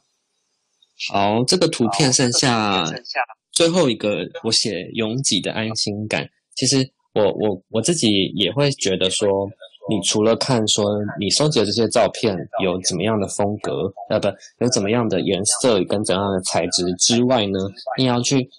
[1.12, 2.84] 好，这个图片剩下。
[3.54, 6.28] 最后一个，我写拥挤的安心感。
[6.56, 6.78] 其实
[7.14, 9.48] 我我我自己也会觉得说，
[9.88, 10.86] 你除了看说
[11.20, 14.28] 你收集的这些照片有怎么样的风格，呃，不，
[14.60, 17.60] 有怎么样的颜色跟怎样的材质之外呢，
[17.96, 18.50] 你要去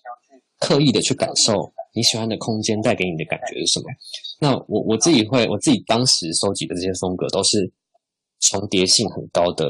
[0.60, 3.86] 刻意的去感受你喜欢的空间带给你的感觉是什么。
[4.40, 7.68] 那我我自己会，我自己当时收集的这些风格都是
[8.40, 9.66] 重叠性很高的。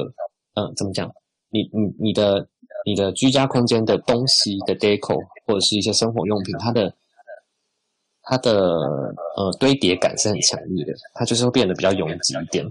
[0.53, 1.11] 嗯，怎么讲？
[1.49, 2.47] 你你你的。
[2.85, 6.93] 你的居家空间的东西的 deco 或者是一些生活用品，它的
[8.21, 8.53] 它的
[9.35, 12.63] 呃堆叠感是很强烈的，它就是会变得比较拥挤一点。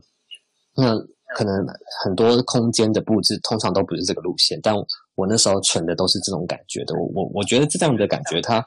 [0.77, 0.97] 那
[1.35, 1.67] 可能
[2.05, 4.75] 很多空间的布置通常都不是这个路线，但
[5.17, 6.95] 我，那时候存的都是这种感觉的。
[6.95, 8.65] 我我我觉得这样的感觉，它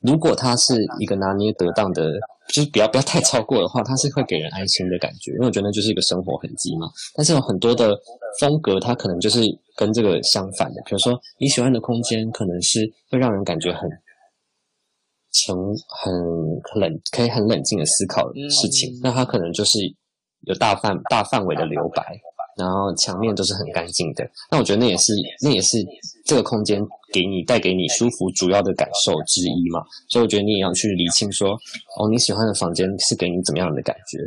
[0.00, 2.12] 如果它是一个拿捏得当的。
[2.52, 6.86] 就是不要不要太超过的话，它是会给人安心的感觉，因为我觉得那就是一个生活痕迹嘛。
[7.14, 7.98] 但是有很多的
[8.38, 9.40] 风格，它可能就是
[9.74, 10.82] 跟这个相反的。
[10.84, 13.88] 比如说你喜欢的空间，可能是会让人感觉很
[15.32, 15.56] 沉、
[15.88, 16.12] 很
[16.78, 19.00] 冷，可以很冷静的思考的事情。
[19.02, 19.78] 那它可能就是
[20.42, 22.04] 有大范大范围的留白。
[22.56, 25.78] 然后墙面都是很干净的，那我觉得那也是那也是
[26.26, 26.80] 这个空间
[27.12, 29.82] 给你带给你舒服主要的感受之一嘛。
[30.08, 31.52] 所以我觉得你也要去理清说，
[31.98, 34.18] 哦，你喜欢的房间是给你怎么样的感觉？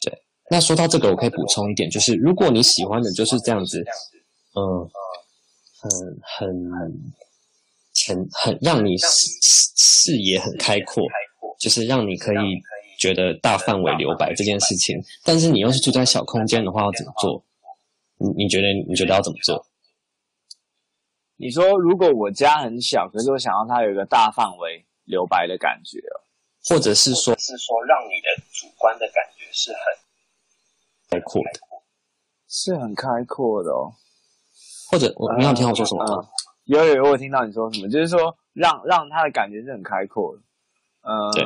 [0.00, 0.22] 对。
[0.50, 3.84] 那说到这个，我可以补充一点，就是如果你喜欢的就是这样子，
[4.54, 4.88] 嗯、
[5.80, 5.90] 很
[6.38, 6.48] 很
[8.06, 9.30] 很很让你视
[9.76, 11.04] 视野很开阔，
[11.60, 12.36] 就是让你可以。
[13.02, 17.42] 觉得大范围留白这件事情，但是你又是住在小空间的话，要怎么做？
[18.18, 19.66] 你你觉得你觉得要怎么做？
[21.34, 25.98] 你说如果我家很小，可是我想要它有一个大范围留白的感觉，
[26.68, 29.80] 或者是说，是说让你的主观的感觉是很
[31.10, 31.60] 开阔的，
[32.46, 33.90] 是很开阔的哦。
[34.92, 36.22] 或者我你有听我说什么吗？
[36.22, 36.28] 嗯，
[36.66, 40.42] 有有有，我听到你说什么，就是说让让它的感觉是很开阔的。
[41.02, 41.42] 嗯，对。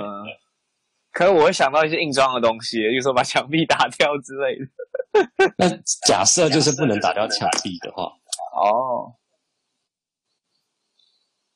[1.16, 4.66] 可是我会想到一些硬装的东西，比如说把墙壁打掉之类的。
[5.57, 5.66] 那
[6.07, 8.02] 假设就是不能打掉墙壁的话，
[8.52, 9.16] 哦，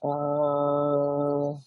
[0.00, 1.60] 呃，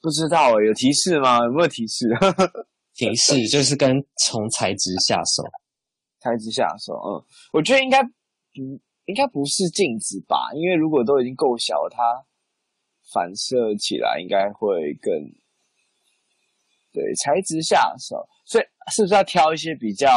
[0.00, 1.44] 不知道诶，有提示吗？
[1.44, 2.08] 有没有提示？
[2.94, 5.44] 提示就是跟从材质下手，
[6.18, 6.94] 材质下手。
[6.94, 8.10] 嗯，我觉得应该不
[9.04, 10.50] 应该不是镜子吧？
[10.56, 12.02] 因为如果都已经够小了，它。
[13.12, 15.12] 反射起来应该会更
[16.92, 20.08] 对材质下手，所以是不是要挑一些比较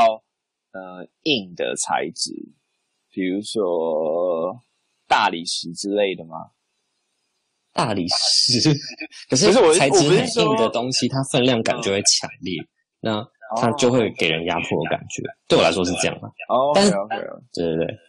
[0.71, 2.31] 呃硬的材质，
[3.09, 4.59] 比如说
[5.07, 6.37] 大理石之类的吗？
[7.73, 8.73] 大理石，
[9.29, 12.53] 可是材质很硬的东西，它分量感就会强烈，
[13.01, 13.21] 那
[13.57, 15.21] 它就会给人压迫的感觉。
[15.47, 16.27] 对我来说是这样的。
[16.47, 16.91] 哦，但是
[17.53, 17.99] 对对对。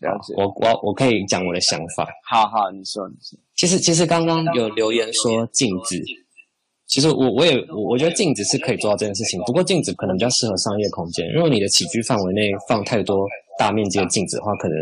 [0.00, 2.08] 了解，我我我可以讲我的想法。
[2.28, 3.38] 好好，你说你说。
[3.54, 6.00] 其实其实刚刚有留言说镜子，
[6.86, 11.30] 其实我我也我我觉得镜子是可以做到这件事情，不过镜子可能比较适合商业空间。
[11.32, 13.26] 如果你的起居范围内放太多
[13.58, 14.76] 大面积的镜子的话，可能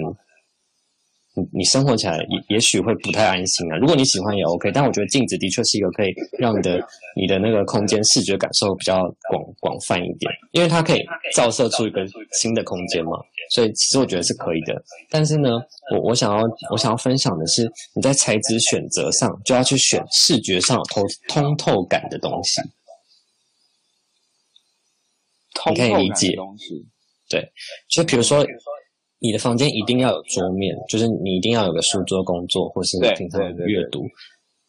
[1.34, 3.76] 你你生活起来也也许会不太安心啊。
[3.76, 6.80] 如果你喜欢也 OK，但我觉得镜子的确是一个可以让你的
[7.16, 11.04] 你的那个空间视觉感受比较广广泛一点，因为它可以
[11.34, 13.18] 照射出一个新的空间嘛。
[13.50, 14.74] 所以其实我觉得是可以的。
[15.10, 15.50] 但是呢，
[15.94, 22.60] 我我想要我想要分享的是，你在材质选择上就要去选视觉上有通通透感的东西。
[25.70, 26.36] 你可以理解。
[27.28, 27.46] 对，
[27.88, 28.46] 就比如说，
[29.18, 34.06] 你的房间一定要有桌面，就是你一定要有个书桌工作，或是平常阅读。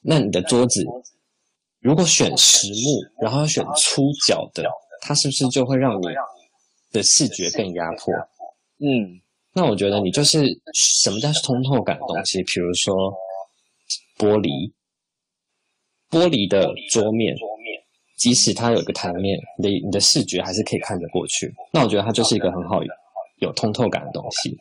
[0.01, 0.83] 那你的桌子
[1.79, 4.63] 如果选实木，然后要选粗角的，
[5.01, 6.07] 它是不是就会让你
[6.91, 8.13] 的视觉更压迫？
[8.79, 9.21] 嗯，
[9.53, 12.95] 那我觉得你就是什么叫通透感的东西，比如说
[14.17, 14.71] 玻璃，
[16.09, 17.35] 玻璃的桌面。
[18.17, 21.49] 即使它有一个台面，你的你的视觉还是可以看得过去。
[21.71, 22.81] 那我觉得它就是一个很好
[23.37, 24.57] 有通透感的东西。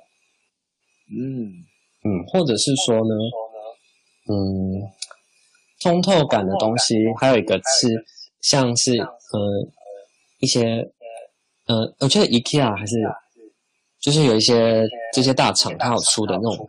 [1.10, 1.50] 嗯
[2.04, 3.14] 嗯，或者是说呢，
[4.30, 4.78] 嗯，
[5.80, 7.88] 通透感的东西还有一个是
[8.42, 9.68] 像是呃
[10.38, 10.88] 一些
[11.66, 12.94] 呃，我觉得 IKEA 还是
[14.00, 16.66] 就是有一些这些大厂它有出的那种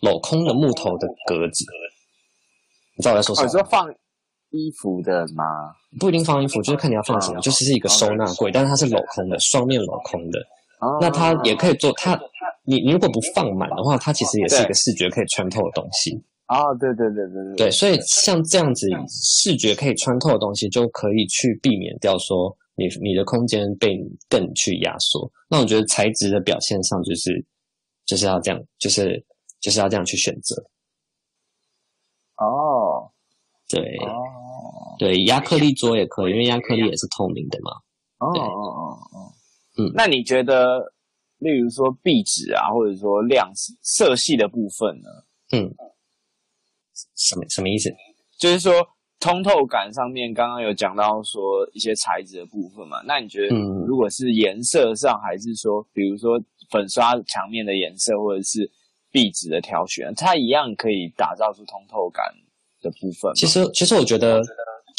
[0.00, 1.64] 镂空的木头的格子。
[2.96, 3.48] 你知道我在说什么？
[3.48, 3.88] 我说放
[4.50, 5.44] 衣服的吗？
[5.98, 10.38] 不一定放衣服，就是看你要放什么，就是是一个收纳柜，但是它是镂空的，双面镂空的。
[11.00, 12.20] 那它也可以做它，
[12.64, 16.22] 你你如果不放满的话，它其实也是一个视觉可以穿透的东西。
[16.46, 17.56] 啊，对对对对对。
[17.56, 25.30] 对，所以像这样子视觉可以穿透的东西，就可以去避免掉说你你的空间被更去压缩。
[25.48, 27.44] 那我觉得材质的表现上，就是
[28.04, 29.24] 就是要这样，就是
[29.60, 30.56] 就是要这样去选择。
[32.36, 33.10] 哦，
[33.68, 33.98] 对。
[34.98, 37.72] 对，压克力桌也可以，因为压克力也是透明的嘛。
[38.18, 39.32] 哦哦哦哦，
[39.78, 40.78] 嗯，那你觉得，
[41.38, 43.50] 例如说壁纸啊，或者说亮
[43.82, 45.08] 色系的部分呢？
[45.52, 45.74] 嗯，
[47.16, 47.90] 什么什么意思？
[48.38, 48.72] 就是说
[49.22, 53.00] 通透感上面，刚刚有讲到说一些材质的部分嘛。
[53.06, 53.54] 那你觉得，
[53.86, 58.68] 如果是颜色上，还是说，比如说粉刷墙面的颜色，或者是
[59.12, 62.24] 壁纸的挑选，它一样可以打造出通透感
[62.82, 63.32] 的部分？
[63.36, 64.42] 其实，其实我觉得。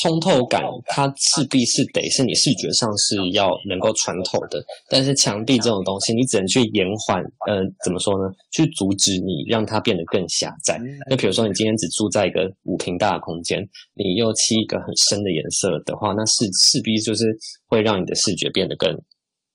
[0.03, 8.29] 通透感，它势必是得是你视觉上是要能够穿透的，但是墙壁这种东西，你只能去延缓，呃，怎么说呢？
[8.51, 10.77] 去阻止你让它变得更狭窄。
[11.09, 17.33] 那比如说，你今天只住在一个五平大的空间，你又漆一个很深的颜色的话，那势势必就是
[17.67, 18.93] 会让你的视觉变得更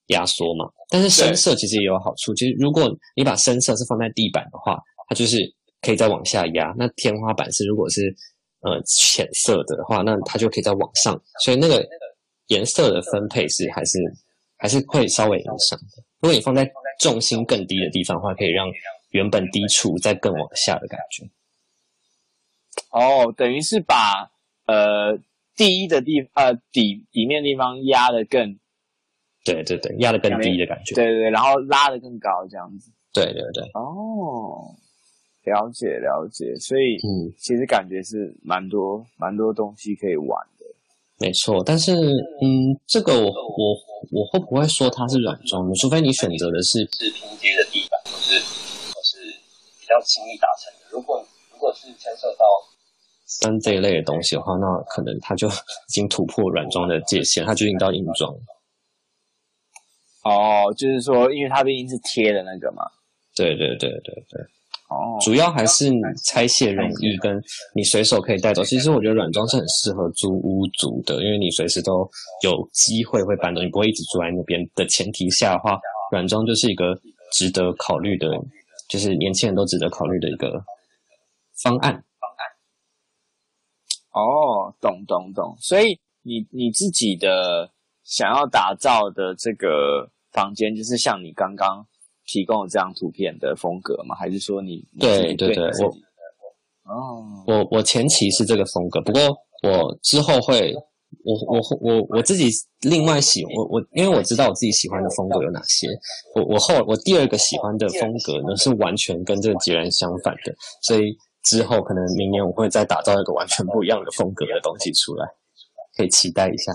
[0.07, 0.65] 压缩嘛。
[0.89, 4.79] 但是深色其实也有好处，其实如果你把深色是放在地板的话，
[5.11, 5.39] 它就是
[5.83, 6.75] 可以再往下压。
[6.79, 8.17] 那天花板是如果是。
[8.61, 11.87] 呃，浅色的话，那它就可以再往上，所以那个
[12.49, 13.99] 颜色的分配是还是
[14.57, 16.03] 还是会稍微影响的。
[16.21, 16.69] 如果你放在
[16.99, 18.67] 重心更低的地方的话，可以让
[19.11, 21.25] 原本低处再更往下的感觉。
[22.91, 24.31] 哦，等于是把
[24.67, 25.17] 呃
[25.55, 28.59] 低的地呃底底面的地方压的更，
[29.45, 30.97] 对对对，压的更低的感觉。
[30.97, 32.91] 对对对，然后拉的更高，这样子。
[33.13, 33.63] 对对对。
[33.75, 34.75] 哦。
[35.49, 40.67] 了解了解，所以嗯，其实感觉是蛮多蛮多东西可以玩的，
[41.19, 41.63] 没错。
[41.65, 43.75] 但是嗯，这个我我
[44.13, 45.73] 我会不会说它是软装呢？
[45.81, 48.39] 除非你选择的是是拼接的地板，或是
[48.93, 49.17] 或是
[49.81, 50.87] 比较轻易达成的。
[50.93, 52.45] 如果如果是牵涉到
[53.27, 55.49] 三这一类的东西的话，那可能它就
[55.89, 58.33] 已经突破软装的界限，它就已经到硬装。
[60.25, 62.83] 哦，就是说，因为它毕竟是贴的那个嘛。
[63.35, 64.45] 对对对对对。
[64.89, 67.39] 哦，主要还是你拆卸容易，跟
[67.75, 68.65] 你随手可以带走。
[68.65, 72.09] 其实我觉得软装是很适合租屋族的，因为你随时都
[72.43, 75.79] 有机会会搬走，你不会一直住在那边的前提下的话，
[76.11, 76.99] 软装就是一个
[77.33, 78.29] 值得考虑的，
[78.89, 80.53] 就是年轻人都值得考虑的一个
[81.63, 81.93] 方案。
[81.93, 82.49] 方案。
[84.13, 85.55] 哦，懂懂懂。
[85.61, 87.71] 所以你你自己的
[88.05, 91.87] 想要打造的这个房间，就是像你刚刚。
[92.29, 94.15] 提供了这张图片的风格吗？
[94.15, 95.89] 还是说你，你对对对，我
[96.85, 99.21] 哦，我我前期是这个风格，不过
[99.63, 100.75] 我之后会，
[101.25, 102.51] 我我我我自己
[102.83, 105.89] 另外喜我我，因为我知道我自己喜欢的风格有哪些，
[106.35, 115.27] 我我后我第二个喜欢的风格呢是完全跟这个截然相反的，所以之后可能明年我会再打造一个完全不一样的风格的东西出来，
[115.97, 116.73] 可以期待一下。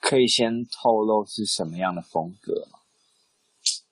[0.00, 2.77] 可以先透露是什么样的风格吗？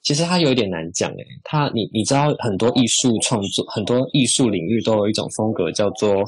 [0.07, 6.25] 其实它有一点难讲诶，它你你知道很多艺术创作，很多艺术领域都有一种风格叫做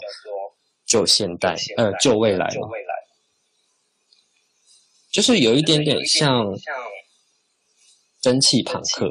[0.85, 2.49] 旧现代，呃，旧未来，
[5.13, 6.45] 就是有一点点像
[8.21, 9.07] 蒸汽朋克。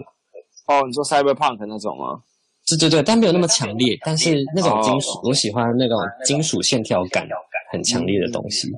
[0.66, 2.22] 哦，你说 cyberpunk 那种吗？
[2.68, 7.26] 对对对，但没有那么强烈，但是那种金属，我喜欢那种金属线条感
[7.72, 8.70] 很强烈的东西。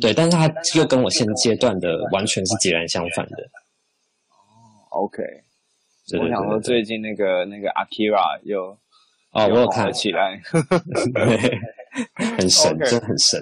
[0.00, 3.36] 对，但是它又跟我现阶段的完全是截然相反的。
[4.90, 5.22] OK，
[6.08, 8.76] 对对对对我想说最近那个那个 Akira 又
[9.32, 10.40] 哦，我有看起来，
[11.14, 11.60] 对，
[12.38, 13.40] 很神.真的很神。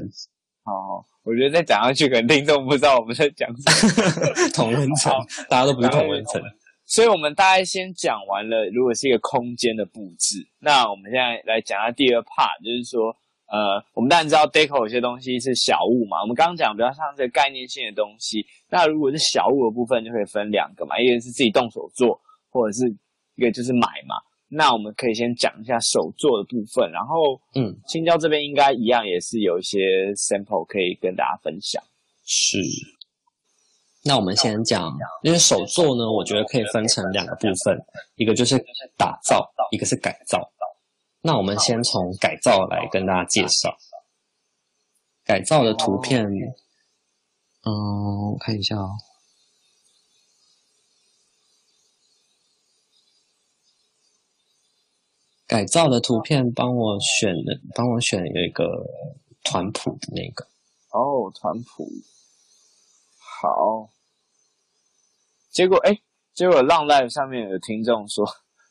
[0.65, 4.51] 好，我觉得再讲下去，可能听众不知道我们在讲什么。
[4.55, 5.13] 同温层，
[5.49, 6.43] 大家都不是同温层。
[6.87, 13.17] 所以我们大概先讲完了，如果是一个空间的布置，那我们现在来讲下第二 part，就是说。
[13.49, 16.21] 呃，我们当然知道 deco 有些东西是小物嘛。
[16.21, 18.45] 我们刚刚讲比较像这个概念性的东西。
[18.69, 22.21] 那如果是小物的部分，就可以分两个嘛，一个是自己动手做，
[22.51, 22.93] 或者是
[23.37, 24.17] 一个就是买嘛。
[24.49, 29.79] 那我们可以先讲一下手做的部分，然后嗯，青椒这边应该一样也是有一些
[30.15, 31.83] sample 可以跟大家分享。
[32.25, 32.59] 是。
[34.05, 34.93] 那我们先讲，
[35.23, 37.77] 因为手做呢，我觉得可以分成两个部分，
[38.15, 38.57] 一个就是
[38.97, 40.39] 打造，一个是改造。
[41.27, 43.77] 那我们先从改造来跟大家介绍
[45.25, 46.25] 改造的图片。
[46.25, 46.31] 嗯，
[48.31, 48.91] 我看一下哦。
[55.49, 58.65] 改造的图片，帮我选的，帮我选有一个
[59.43, 60.47] 团谱的那个。
[60.91, 61.91] 哦，团谱。
[63.19, 63.91] 好。
[65.51, 65.99] 结果，哎，
[66.35, 68.25] 结果浪 live 上面有听众说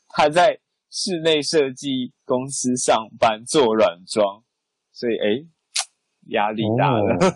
[0.08, 0.58] 他在。
[0.90, 4.42] 室内设计公司上班做软装，
[4.92, 5.46] 所以诶
[6.28, 7.14] 压力大了。
[7.14, 7.32] Oh.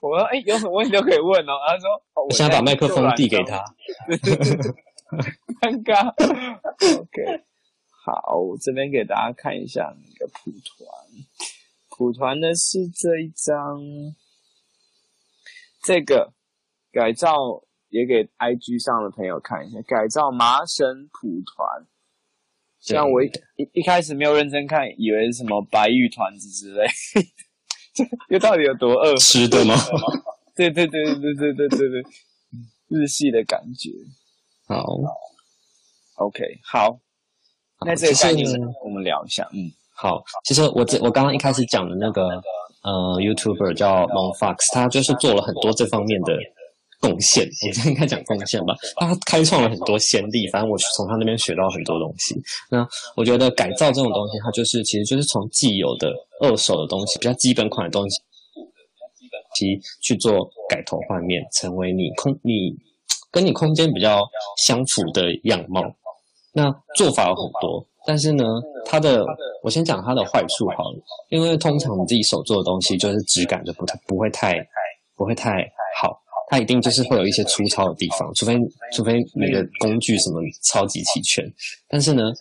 [0.00, 1.52] 我说诶有什么问题都可以问哦。
[1.66, 3.62] 他说我现在把麦克风递给他，
[5.60, 6.08] 尴尬。
[6.98, 7.44] OK，
[8.04, 10.88] 好，我这边给大家看一下那个蒲团，
[11.90, 13.80] 蒲团呢是这一张，
[15.82, 16.32] 这个
[16.92, 17.64] 改造。
[17.88, 21.86] 也给 IG 上的朋友看一下，改造麻省蒲团。
[22.80, 23.26] 像我一
[23.56, 26.86] 一一开始没有认真看，以为是什么白玉团子之类，
[27.94, 29.16] 这 这到底有多饿？
[29.16, 29.74] 吃的吗？
[30.54, 32.02] 对对对对对对对对，
[32.88, 33.90] 日系的感觉。
[34.66, 34.84] 好
[36.16, 37.00] ，OK，好。
[37.86, 38.46] 那这个概念
[38.84, 39.48] 我们聊一下。
[39.52, 40.22] 嗯，好。
[40.44, 42.28] 其实我这我刚刚一开始讲的那个
[42.82, 46.36] 呃，YouTuber 叫 Mon Fox，他就是做了很多这方面的。
[47.00, 48.74] 贡献，我现在应该讲贡献吧。
[48.96, 52.34] 他开创了很多先例，反正我从他那边学到很多东西。
[52.70, 52.86] 那
[53.16, 58.16] 我觉得改造这种东西，它就是其实就是从既有的二手的东西，比较基本款的东西，
[59.54, 62.74] 其去做改头换面，成为你空你
[63.30, 64.22] 跟你空间比较
[64.56, 65.82] 相符的样貌。
[66.52, 68.44] 那做法有很多，但是呢，
[68.84, 69.24] 它的
[69.62, 70.98] 我先讲它的坏处好了，
[71.30, 74.56] 因为通常你自己手做的东西，就是质感就不太不会太
[75.14, 75.64] 不会太
[76.00, 76.18] 好。
[76.50, 78.56] 它一定就是会有一些粗糙的地方，除非
[78.94, 81.44] 除非你的工具什么超级齐全。
[81.86, 82.32] 但是呢，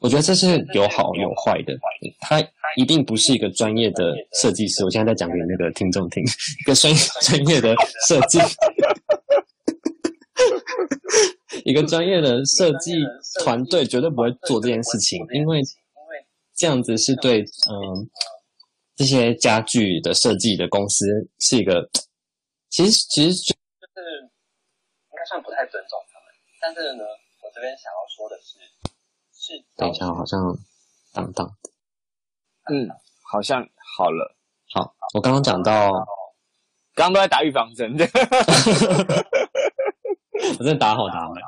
[0.00, 1.72] 我觉得这是有好有坏的。
[2.20, 2.42] 它
[2.76, 4.84] 一定不是一个专业的设计师。
[4.84, 6.92] 我现在在讲给那个听众听，一个专
[7.22, 7.72] 专业的
[8.08, 8.38] 设计，
[11.64, 12.94] 一个专业的设计
[13.44, 15.62] 团队绝对不会做这件事情，因为
[16.56, 18.10] 这样子是对嗯
[18.96, 21.06] 这些家具的设计的公司
[21.38, 21.88] 是一个。
[22.76, 26.28] 其实其实就是应该算不太尊重他们，
[26.60, 27.04] 但是呢，
[27.40, 28.58] 我这边想要说的是，
[29.32, 30.38] 是等一下好像
[31.14, 31.50] 当当，
[32.70, 32.86] 嗯，
[33.22, 33.66] 好像
[33.96, 34.36] 好了，
[34.74, 35.90] 好，我刚刚讲到，
[36.94, 37.96] 刚刚都在打预防针，
[40.58, 41.40] 我真的打好打满，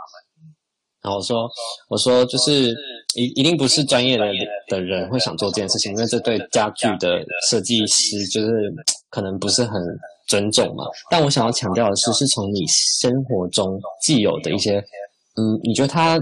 [1.02, 1.46] 然后我说
[1.90, 2.74] 我说就是
[3.16, 4.24] 一一定不是专业的
[4.68, 8.48] 的人会想做这件事情，因为这对家具的设计师就是
[9.10, 9.78] 可能不是很。
[10.28, 14.78] 尊重嘛，但我想要强调的是，是从你生活中既有的一些，
[15.36, 16.20] 嗯，你觉得它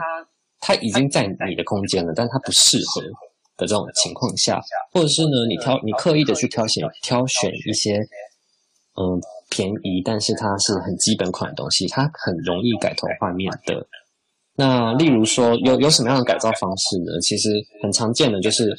[0.60, 3.02] 它已经在你的空间了，但它不适合
[3.56, 4.60] 的这种情况下，
[4.92, 7.98] 或者是呢，你挑你刻意的去挑选挑选一些，
[8.94, 13.84] 嗯，便宜但是它是很基本款的东西，它很容易改头换面的。
[14.54, 17.20] 那例如说，有有什么样的改造方式呢？
[17.20, 17.50] 其实
[17.82, 18.72] 很常见的就是。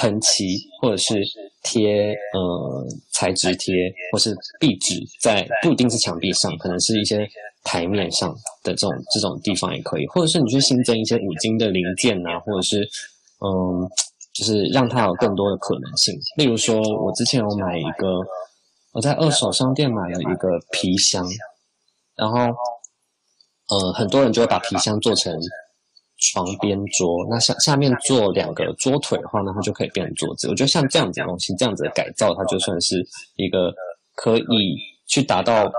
[0.00, 1.22] 喷漆，或者是
[1.62, 3.74] 贴呃材质贴，
[4.10, 7.28] 或是壁纸，在不一定是墙壁上，可能是一些
[7.64, 12.80] 台面上的这种这种地方也可以，或者是你去新增一些五金的零件啊，或者是
[13.44, 13.86] 嗯，
[14.32, 16.18] 就是让它有更多的可能性。
[16.38, 18.20] 例如说，我之前有买一个，
[18.92, 21.26] 我在二手商店买了一个皮箱，
[22.16, 22.38] 然后
[23.68, 25.38] 呃，很多人就会把皮箱做成。
[26.20, 30.48] 床边桌，那下下面做两个桌腿的话，那它就可以变成桌子。
[30.48, 33.02] 我觉得像这样子的东西，这样子的改造，它就算是
[33.36, 33.74] 一个
[34.14, 35.70] 可以去达到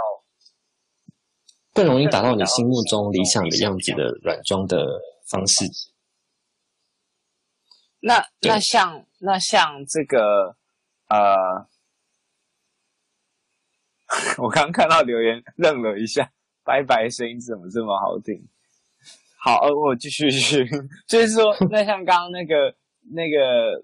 [1.73, 4.85] 更容易达到你心目中理想的样子的软装的
[5.29, 5.65] 方式。
[7.99, 10.55] 那那像那像这个
[11.07, 11.67] 呃，
[14.41, 16.31] 我刚刚看到留言愣了一下，
[16.63, 18.47] 拜拜声音怎么这么好听？
[19.43, 20.63] 好，呃，我继续继续，
[21.09, 22.75] 就是说， 那像刚刚那个
[23.11, 23.83] 那个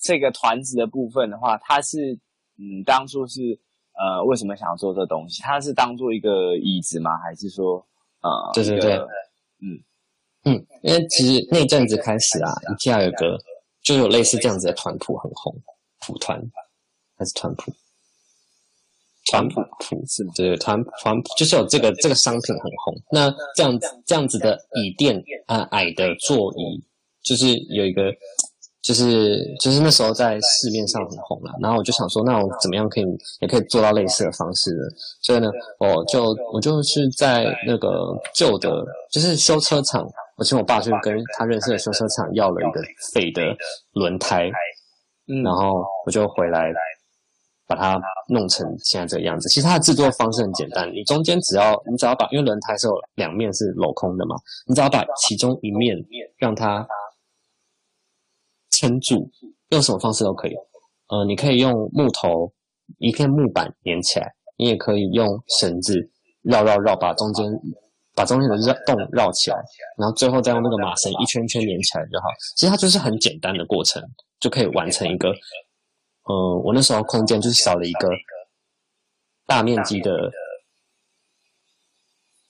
[0.00, 2.18] 这个团子的部分的话，它是
[2.58, 3.40] 嗯，当初是
[3.94, 5.40] 呃，为什么想要做这东西？
[5.42, 7.16] 它是当做一个椅子吗？
[7.18, 7.76] 还是说
[8.20, 8.96] 呃，对对对，
[9.62, 9.78] 嗯
[10.46, 13.38] 嗯，因为其实那阵子开始啊，IKEA 有个
[13.82, 15.54] 就有类似这样子的团谱很红，
[16.00, 16.42] 蒲团
[17.16, 17.72] 还是团谱？
[19.30, 20.32] 团谱谱是吗？
[20.34, 22.94] 对，团团就是有这个这个商品很红。
[23.10, 26.82] 那这样子这样子的椅垫啊，矮的座椅，
[27.22, 28.12] 就是有一个，
[28.82, 31.52] 就是就是那时候在市面上很红了。
[31.60, 33.04] 然后我就想说，那我怎么样可以
[33.40, 34.82] 也可以做到类似的方式呢？
[35.22, 38.70] 所以呢，我就我就是在那个旧的，
[39.12, 40.06] 就是修车厂，
[40.36, 42.80] 我请我爸去跟他认识的修车厂要了一个
[43.12, 43.42] 废的
[43.92, 44.50] 轮胎，
[45.26, 46.72] 嗯，然后我就回来。
[47.68, 48.00] 把它
[48.30, 54.34] 弄成现在这个样子，其实它的制作方式很简单，你中间只要你只要把，因为轮胎是有两面是镂空的嘛，
[54.66, 55.94] 你只要把其中一面
[56.38, 56.84] 让它
[58.70, 59.30] 撑住，
[59.68, 60.54] 用什么方式都可以。
[61.08, 62.50] 呃，你可以用木头
[62.96, 65.28] 一片木板连起来，你也可以用
[65.60, 65.94] 绳子
[66.40, 67.44] 绕绕绕，把中间
[68.14, 69.56] 把中间的绕洞绕起来，
[69.98, 72.26] 然后最后再用那个麻绳一圈圈连起来就好。
[72.56, 74.02] 其实它就是很简单的过程，
[74.40, 75.28] 就可以完成一个。
[76.28, 78.08] 呃、嗯，我那时候空间就是少了一个
[79.46, 80.30] 大面积的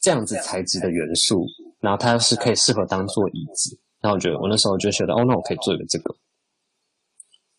[0.00, 1.46] 这样子材质的元素，
[1.80, 3.78] 然后它是可以适合当做椅子。
[4.00, 6.14] 然后我觉得我那时候就觉得，哦，那我可以做一个这个。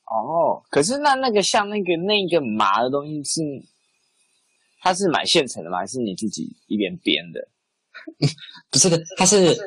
[0.06, 3.42] 哦，可是那那个像那个那个麻的东西是，
[4.82, 5.80] 它是买现成的吗？
[5.80, 7.48] 还是你自己一边编的？
[8.72, 9.58] 不是的，它是。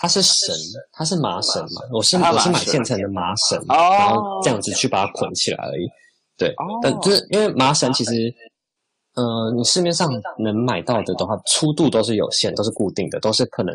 [0.00, 0.54] 它是绳，
[0.92, 1.82] 它是麻绳嘛？
[1.92, 5.88] 我是我是买现成的麻绳，然后这样子去把它捆起来而已。
[6.36, 8.32] 对，但就是因为麻绳其实，
[9.16, 13.74] 呃，你市面上能买到的的话，粗度都是有限，都是固定的，都是可能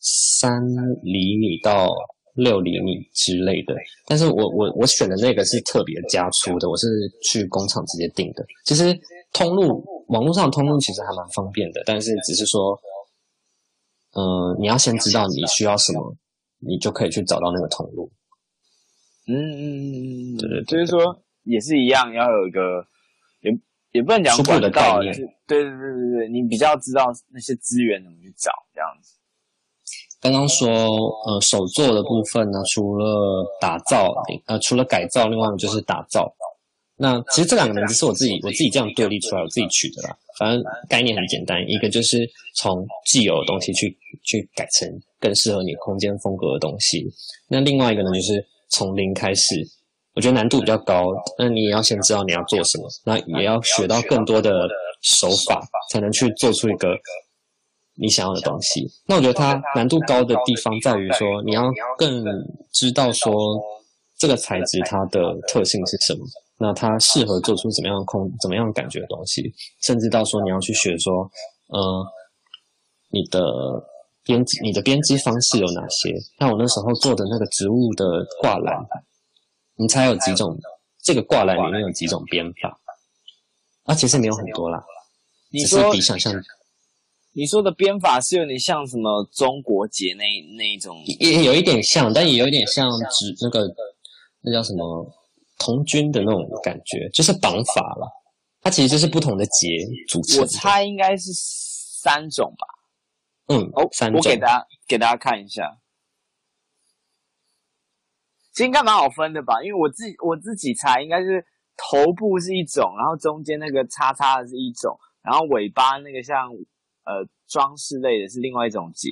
[0.00, 0.60] 三
[1.04, 1.88] 厘米到
[2.34, 3.74] 六厘米之类的。
[4.06, 6.88] 但是我我我选的那个是特别加粗的，我是
[7.22, 8.44] 去工厂直接订的。
[8.64, 8.92] 其实
[9.32, 12.76] 通路网络上通路其实还蛮方便的，但是只是说。
[14.14, 16.16] 呃，你要先知道你需要什么，
[16.60, 18.10] 你就可以去找到那个通路。
[19.26, 22.86] 嗯嗯嗯嗯，对对，就是说也是一样，要有一个
[23.40, 23.50] 也
[23.92, 25.12] 也不能讲初步的概念。
[25.46, 29.14] 对对对对对，你比较知道那些资源怎么去找这样子。
[30.20, 30.68] 刚刚说
[31.26, 34.14] 呃手作的部分呢，除了打造
[34.46, 36.34] 呃除了改造，另外就是打造。
[36.96, 40.16] 那其实这两个名字是我自己我自己这样对立出来，我自己取的啦。
[40.38, 44.88] 反正概念很简单，一个就是从既有的东西去去改成
[45.20, 47.06] 更适合你空间风格的东西。
[47.48, 49.54] 那另外一个呢，就是从零开始，
[50.14, 51.12] 我觉得难度比较高。
[51.38, 54.68] 那你也要先知道你要做什么，那也要学到更多的
[55.02, 56.88] 手法，才能去做出一个
[57.96, 58.90] 你想要的东西。
[59.06, 62.24] 那我觉得它难度高的地方在于说，你要更
[62.72, 63.32] 知道说
[64.18, 66.20] 这个材质它的特性是什么。
[66.58, 69.52] 那它适合做出怎么样的空、怎么样感觉的东西，
[69.82, 71.30] 甚至到说你要去学说，
[71.68, 72.06] 呃，
[73.10, 73.40] 你的
[74.22, 76.14] 编织、你的编织方式有哪些？
[76.38, 78.04] 那我那时候做的那个植物的
[78.40, 78.76] 挂篮，
[79.76, 80.56] 你猜有几种？
[81.02, 82.80] 这个挂篮里面有几种编法？
[83.82, 84.82] 啊，其实没有很多啦，
[85.52, 86.32] 只是比想象。
[87.34, 90.24] 你说的编法是有点像什么中国结那
[90.56, 90.96] 那一种？
[91.20, 93.68] 也有一点像，但也有一点像纸那个
[94.40, 95.12] 那叫什么？
[95.64, 98.06] 童军的那种感觉，就是绑法了。
[98.60, 99.68] 它其实就是不同的结
[100.08, 100.42] 组成。
[100.42, 102.66] 我猜应该是三种吧。
[103.48, 104.18] 嗯，哦，三种。
[104.18, 105.78] 我给大家给大家看一下，
[108.52, 109.62] 其实应该蛮好分的吧？
[109.62, 111.44] 因为我自己我自己猜应该是
[111.76, 116.50] 头部是一种，然后中间那个叉叉的是一种，然后尾巴那个像
[117.04, 119.10] 呃装饰类的是另外一种结。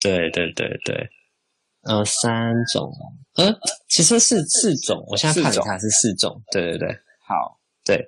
[0.00, 1.08] 对对对对。
[1.82, 2.92] 呃，三种，
[3.36, 3.50] 呃，
[3.88, 5.02] 其实是四种。
[5.08, 6.88] 我现在看了它是四种，对对对，
[7.26, 8.06] 好，对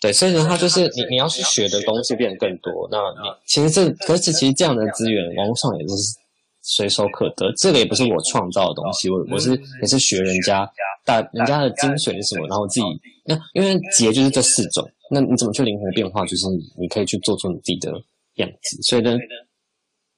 [0.00, 2.88] 对，所以呢，它就是你你要去学的东西变得更多。
[2.90, 6.16] 那你其实这，可是其实这样的资源，网络上也都是
[6.62, 7.52] 随手可得。
[7.58, 9.50] 这个也不是我创造的东西，我我是
[9.82, 10.66] 也是学人家
[11.04, 12.86] 大人家的精髓是什么，然后自己
[13.26, 16.24] 那因为结就是这四种，那你怎么去灵活变化？
[16.24, 17.92] 就是你你可以去做出你自己的
[18.36, 18.80] 样子。
[18.80, 19.18] 所以呢。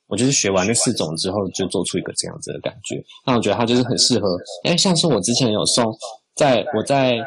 [0.09, 3.01] 我就是学完那四种之后，就做出一个这样子的感觉。
[3.27, 5.85] 那我觉得它就是很适合，哎像是我之前有送，
[6.35, 7.19] 在我在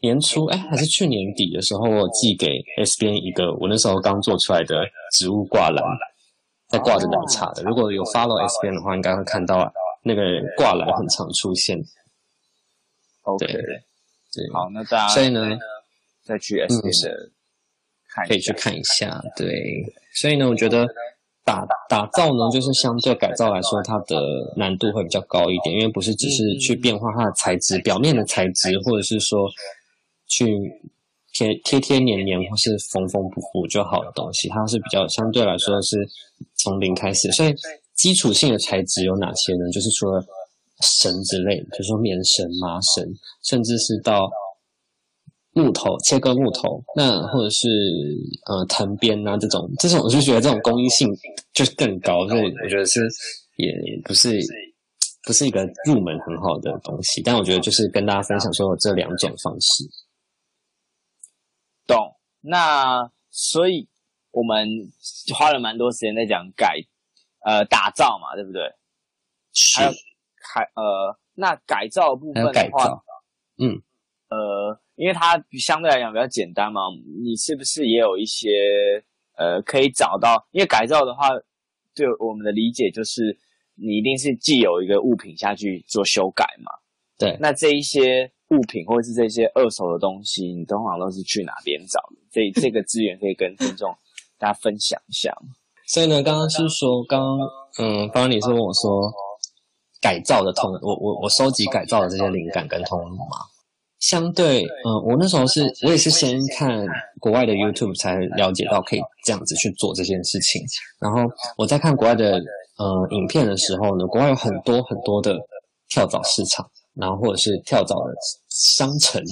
[0.00, 5.84] 年初哎还是去年底的时候，我寄给 S 边一个我那时候刚做出来的植物挂篮，
[6.68, 7.62] 在挂着奶茶的。
[7.62, 9.72] 如果有 follow S 边的话，应该会看到
[10.04, 10.22] 那个
[10.56, 11.78] 挂篮很常出现。
[13.22, 15.56] OK，对，对，好，那大家所以呢，
[16.24, 17.30] 再去 S 编的
[18.12, 19.22] 看，可以去看一下。
[19.36, 19.46] 对，
[20.14, 20.84] 所以呢，我觉得
[21.44, 24.16] 打打造呢，就是相对改造来说，它的
[24.56, 29.48] 难度会比较高一点，因为不是只是去变化它的材质，表面的材质，或者是说
[30.28, 30.46] 去
[31.32, 35.96] 贴贴贴黏黏或是缝缝补补就好的东西，它是比较相对来说是
[36.56, 37.30] 从零开始。
[37.32, 37.54] 所以
[37.96, 39.68] 基础性的材质有哪些呢？
[39.72, 40.24] 就是除了
[40.80, 43.04] 绳之类的，比如说棉绳、麻绳，
[43.42, 44.30] 甚至是到
[45.52, 47.68] 木头切割木头，那或者是
[48.46, 51.08] 呃藤编啊这种，这种我就觉得这种工艺性
[51.52, 53.00] 就是更高，所以我觉得是
[53.56, 53.72] 也
[54.04, 54.38] 不是
[55.24, 57.22] 不是一个入门很好的东西。
[57.22, 59.84] 但我觉得就是跟大家分享说这两种方式，
[61.86, 62.16] 懂？
[62.40, 63.88] 那所以
[64.30, 64.66] 我们
[65.34, 66.76] 花了蛮多时间在讲改
[67.44, 68.62] 呃打造嘛，对不对？
[69.52, 69.80] 是。
[70.54, 73.00] 改呃，那改造部分的话，
[73.58, 73.80] 嗯，
[74.28, 76.80] 呃，因为它相对来讲比较简单嘛，
[77.24, 78.48] 你是不是也有一些
[79.36, 80.46] 呃可以找到？
[80.52, 81.28] 因为改造的话，
[81.92, 83.36] 对我们的理解就是，
[83.74, 86.70] 你一定是既有一个物品下去做修改嘛。
[87.18, 92.22] 对，那这一些物品或者是这些二手的东西，你通常都是去哪边找的？
[92.30, 93.92] 这这个资源可以跟听众
[94.38, 95.34] 大家分享一下。
[95.88, 97.38] 所以呢，刚刚是说，刚刚
[97.80, 99.12] 嗯，刚刚你是问我说。
[100.00, 103.38] 改造的通，我我我收集改造的这些灵感跟通路嘛，
[104.02, 106.84] 相对，嗯、呃，我那时候是，我也是先看
[107.20, 110.60] 国外的 YouTube 才了解到可以这样子去做这件事情。
[110.98, 111.20] 然后
[111.56, 112.42] 我在看国外的
[112.78, 115.38] 呃影片的时候呢，国外有很多很多的
[115.88, 118.12] 跳蚤市场，然后或者是跳蚤的
[118.48, 119.22] 商城，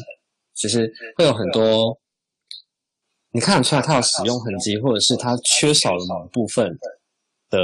[0.54, 1.98] 就是会有很多
[3.32, 6.70] 你看得出来它有使用痕迹，或者是它缺少了某部分
[7.50, 7.58] 的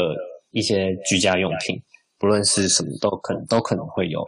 [0.51, 1.81] 一些居家用品。
[2.19, 4.27] 不论是什么都可能都可能会有，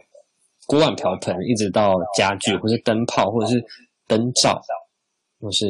[0.69, 3.59] 锅碗瓢盆，一直到家具，或是灯泡，或者是
[4.05, 4.61] 灯罩，
[5.39, 5.65] 或是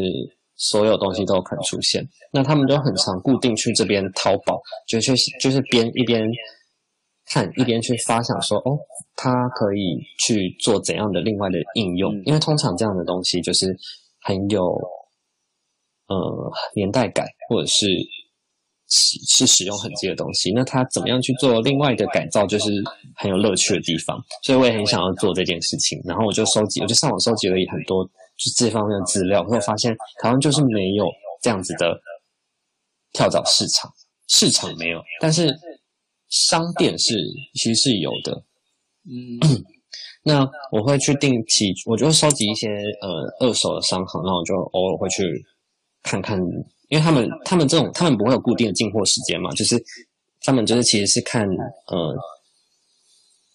[0.57, 2.05] 所有东西都有可能出现。
[2.33, 6.29] 那他们都很常固定去这边淘宝，就去就是边一边
[7.27, 8.77] 看一边去发想说，哦，
[9.15, 12.13] 它可以去做怎样的另外的应用？
[12.25, 13.73] 因为通常这样的东西就是
[14.19, 14.61] 很有
[16.07, 17.85] 呃年代感，或者是。
[18.89, 22.71] 是是使用痕迹的东西，那它怎么样去做另外的改造，就是
[23.15, 24.19] 很有乐趣的地方。
[24.43, 31.05] 所以我也很想要做这件事情，然后我就收集，我就上网收集了很多就这方面的资料，会发现台湾就是没有
[31.41, 31.99] 这样子的
[33.13, 33.91] 跳蚤市场，
[34.27, 35.55] 市场没有，但是
[36.29, 37.13] 商店是
[37.53, 38.43] 其实是有的。
[39.05, 39.63] 嗯，
[40.23, 42.67] 那我会去定期，我就会收集一些
[43.01, 45.23] 呃二手的商行，那我就偶尔会去
[46.01, 46.39] 看看。
[46.89, 49.81] 因为他们他们这种他们不会有固定的进货时间嘛，就是
[50.41, 52.15] 他们就是其实是看呃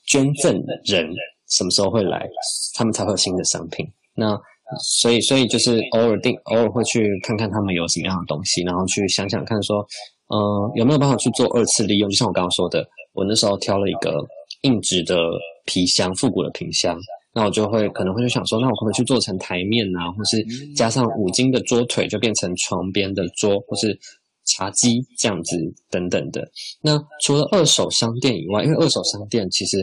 [0.07, 0.53] 捐赠
[0.85, 1.09] 人
[1.51, 2.27] 什么时候会来，
[2.75, 3.87] 他们才会有新的商品。
[4.15, 4.39] 那
[4.81, 9.85] 所以所以就是偶尔定偶尔会去看看他们有什么样的东西，然后去想想看说，
[10.29, 12.09] 呃有没有办法去做二次利用。
[12.09, 14.15] 就像我刚刚说的，我那时候挑了一个
[14.63, 15.17] 硬质的
[15.65, 16.97] 皮箱，复古的皮箱。
[17.35, 20.43] 那我就会可能会去想说，那我可不可以去做成台面啊，或是
[20.77, 23.99] 加上五金的桌腿，就变成床边的桌，或是
[24.45, 25.57] 茶几这样子
[25.91, 26.49] 等等的。
[26.81, 29.79] 那除了二手商店以外，因为二手商店其实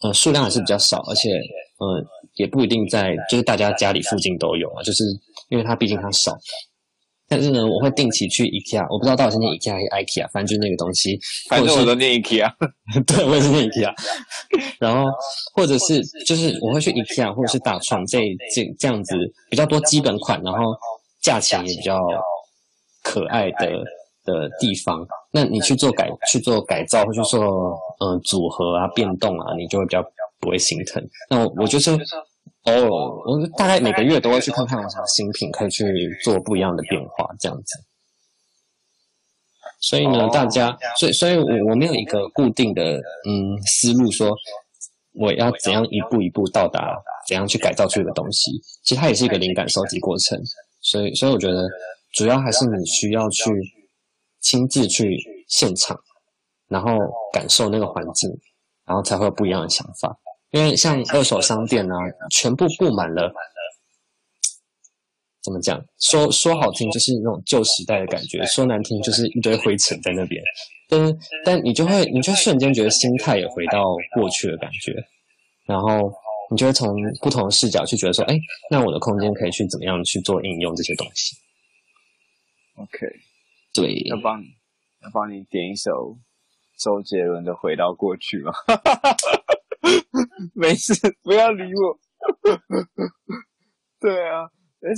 [0.00, 1.30] 呃数量还是比较少，而且
[1.78, 2.04] 呃
[2.34, 5.04] 也不一定在就是大家家里附近都有啊，就是
[5.50, 6.36] 因为它毕竟它少。
[7.28, 11.18] 但是呢，我会定期去 IKEA，我不知道到底是念 IKEA 还是 IKEA，反正就是那个东西。
[11.50, 12.50] 反正我都念 IKEA，
[13.06, 13.92] 对，我也是念 IKEA。
[14.80, 15.04] 然后
[15.54, 18.18] 或者是就是我会去 IKEA 或者是打床这
[18.54, 19.14] 这这样子
[19.50, 20.58] 比较多基本款，然后
[21.20, 21.98] 价钱也比较
[23.02, 23.68] 可爱的
[24.24, 25.06] 的地方。
[25.30, 27.42] 那你去做改去做改造或去做
[28.00, 30.02] 呃组合啊变动啊，你就会比较
[30.40, 31.06] 不会心疼。
[31.28, 31.90] 那我我就是。
[32.70, 35.84] 哦，我大概每个月都会去看看有什么新品，可以去
[36.22, 37.84] 做不一样的变化，这样子。
[39.80, 42.94] 所以呢，大家，所以所以我我没有一个固定的
[43.28, 44.30] 嗯思路，说
[45.14, 46.96] 我要怎样一步一步到达
[47.28, 48.50] 怎样去改造出一个东西。
[48.82, 50.36] 其实它也是一个灵感收集过程。
[50.80, 51.68] 所以所以我觉得
[52.14, 53.50] 主要还是你需要去
[54.40, 55.16] 亲自去
[55.48, 55.96] 现场，
[56.68, 56.90] 然后
[57.32, 58.30] 感受那个环境，
[58.84, 60.18] 然后才会有不一样的想法。
[60.50, 61.94] 因为像二手商店啊，
[62.30, 63.32] 全部布满了，
[65.42, 65.82] 怎么讲？
[65.98, 70.42] 说说好听就是那种旧时代的感觉，说难听就是一堆灰尘在那边。
[70.88, 73.84] 但但你就会，你就瞬间觉得心态也回到
[74.14, 74.94] 过去的感觉，
[75.66, 76.10] 然后
[76.50, 78.38] 你就会从不同的视角去觉得说，哎，
[78.70, 81.36] 那我的空间可以去怎么样去做应用这些东西
[82.76, 83.06] ？OK，
[83.74, 84.46] 对，要帮你
[85.02, 86.16] 要帮你点一首
[86.78, 88.52] 周杰伦的《回到过去》吗？
[90.54, 91.98] 没事，不要理我。
[94.00, 94.48] 对啊，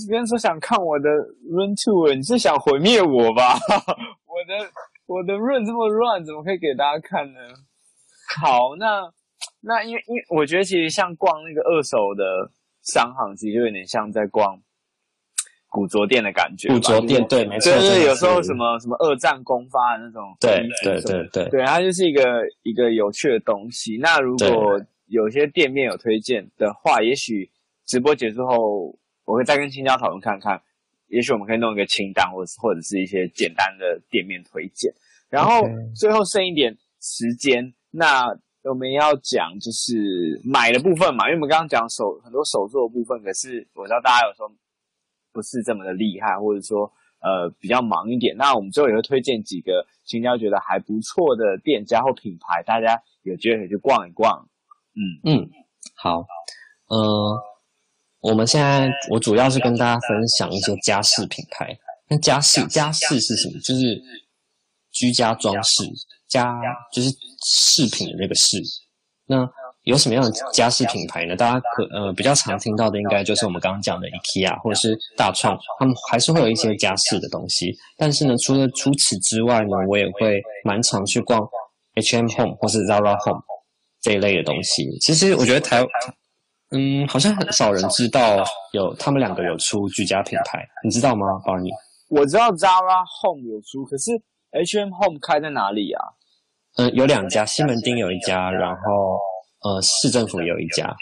[0.08, 1.08] 别人说想看我的
[1.50, 3.54] Run Two，你是想毁灭我吧？
[4.26, 4.70] 我的
[5.06, 7.40] 我的 Run 这么乱，怎么可以给大家看呢？
[8.40, 9.10] 好，那
[9.60, 12.50] 那因为因为我觉得其实像逛那个二手的
[12.82, 14.60] 商行，其实就有点像在逛
[15.70, 16.68] 古着店的感觉。
[16.68, 22.22] 古着店对，没错，就是有时候什么什么二战公发的那种，对对对对对，它就是一个
[22.64, 23.96] 一个有趣的东西。
[23.96, 27.50] 那如果有些店面有推荐的话，也许
[27.86, 28.94] 直播结束后。
[29.26, 30.60] 我会再跟青椒讨论看看，
[31.06, 34.92] 也许我们可以弄一个清单，或者或者是一些简单的店面推荐。
[35.28, 35.62] 然后
[35.94, 38.26] 最后剩一点时间.那
[38.64, 44.50] 我们要讲就是买的部分嘛，因为我们刚刚讲手很多手作的部分，可是我知道大家有时候
[45.32, 48.36] 不是这么的厉害，或者说呃比较忙一点。
[48.36, 54.48] 那我们最后也会推荐几个青椒觉得还不错的店家或品牌，大家有机会可以去逛一逛。
[54.94, 55.50] 嗯嗯，
[55.96, 56.24] 好，
[56.86, 57.42] 呃。
[58.22, 61.74] 我们现在我主要是跟大家分享一些家饰品牌。
[62.06, 63.58] 那家饰家饰是什么？
[63.60, 63.98] 就是
[64.90, 65.84] 居家装饰，
[66.28, 66.60] 家
[66.92, 67.08] 就是
[67.42, 68.58] 饰品的那个饰。
[69.24, 69.50] 那
[69.90, 71.34] 有什么样的家饰品牌呢？
[71.36, 77.76] 大家可呃比较常听到的，应该就是我们刚刚讲的 IKEA 或者是大创，他们还是会有一些家饰的东西。
[77.96, 81.40] 但是呢，除了除此之外呢，我也会蛮常去逛
[81.96, 83.42] H&M Home 或是 Zara Home
[84.00, 84.88] 这一类的东西。
[85.00, 85.88] 其实我觉得台湾。
[86.72, 91.74] 嗯，好像很少人知道有他们两个有出居家品牌，你知道吗，Barney？
[92.08, 94.12] 我知道 Zara Home 有出，可是
[94.52, 96.00] H&M Home 开在哪里啊？
[96.76, 99.18] 嗯，有两家，西门町有一家，然后
[99.62, 100.94] 呃，市政府有一家，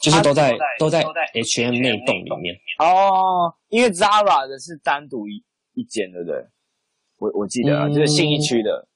[0.00, 1.02] 就是都在都在
[1.34, 2.54] H&M 那栋里面。
[2.78, 5.42] 哦，因为 Zara 的是单独一
[5.74, 6.36] 一间，对不对？
[7.18, 8.86] 我我记得啊，嗯、就是信义区的。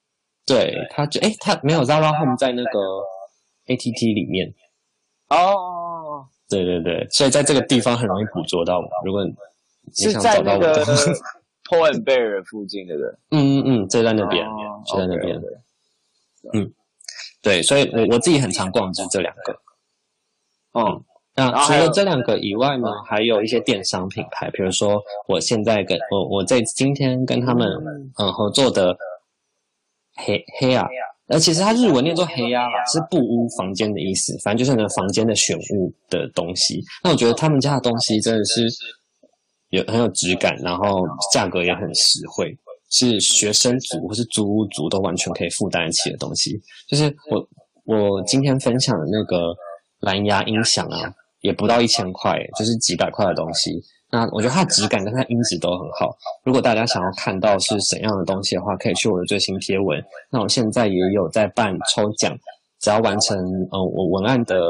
[0.47, 2.79] 对，他就哎，他没有 Zara Home 在那个
[3.67, 4.53] ATT 里面。
[5.29, 6.27] 哦。
[6.49, 8.83] 对对对，所以在这个地方很容易捕捉到。
[9.07, 9.33] 如果你
[9.95, 11.15] 想找到我的， 是在那个
[11.65, 13.19] Pull and Bear 附近的，对不对？
[13.31, 15.41] 嗯嗯嗯，就在那边，哦、就在那边。
[16.53, 16.71] 嗯，
[17.43, 19.53] 对，所以我我自己很常逛就这两个。
[20.75, 27.69] 嗯，那除了这两个以外呢，还有一些电商品牌，比如说我现在跟我我在今天跟他们
[28.19, 28.97] 嗯合作的
[30.17, 30.87] 黑黑啊。
[31.29, 36.83] 而其实它日文念作黑鸭啦，是布屋房间的意思，反正就是那个房间的选物的东西。
[37.03, 38.69] 那我觉得他们家的东西真的是
[39.71, 42.55] 有很有质感，然后价格也很实惠，
[42.93, 46.61] 是学生族或是租屋族都完全可以负担得起的东西。
[46.87, 47.49] 就是我
[47.85, 49.53] 我今天分享的那个
[50.01, 53.73] 蓝牙音响啊，也不到一千块，就是几百块的东西。
[54.11, 56.15] 那我觉得它的质感跟它音质都很好。
[56.45, 59.99] 如果大家想要看到是怎样的东西的话，可以去我的最新贴文。
[60.31, 62.37] 那我现在也有在办抽奖，
[62.79, 63.39] 只要完成
[63.71, 64.61] 呃我文案的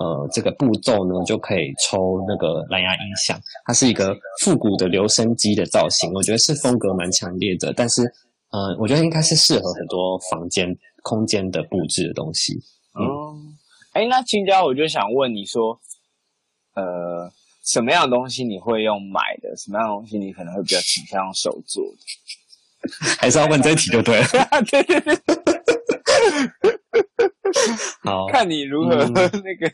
[0.00, 3.38] 呃这个步骤呢，就可以抽那个蓝牙音响。
[3.66, 7.72] 它是一个复古的留声机的造型，我觉得是风格蛮强烈的。
[7.76, 8.02] 但是
[8.50, 10.66] 呃，我觉得应该是适合很多房间
[11.02, 12.54] 空间的布置的东西。
[12.98, 13.06] 嗯，
[13.92, 15.78] 哎、嗯，那青椒，我就想问你说，
[16.74, 17.30] 呃。
[17.62, 19.54] 什么样的东西你会用买的？
[19.54, 22.88] 什么样的东西你可能会比较倾向用手做的？
[23.20, 24.26] 还是要问这一题就对了。
[24.70, 25.14] 对 对对。
[28.04, 29.12] 好，看你如何、嗯、
[29.44, 29.72] 那个。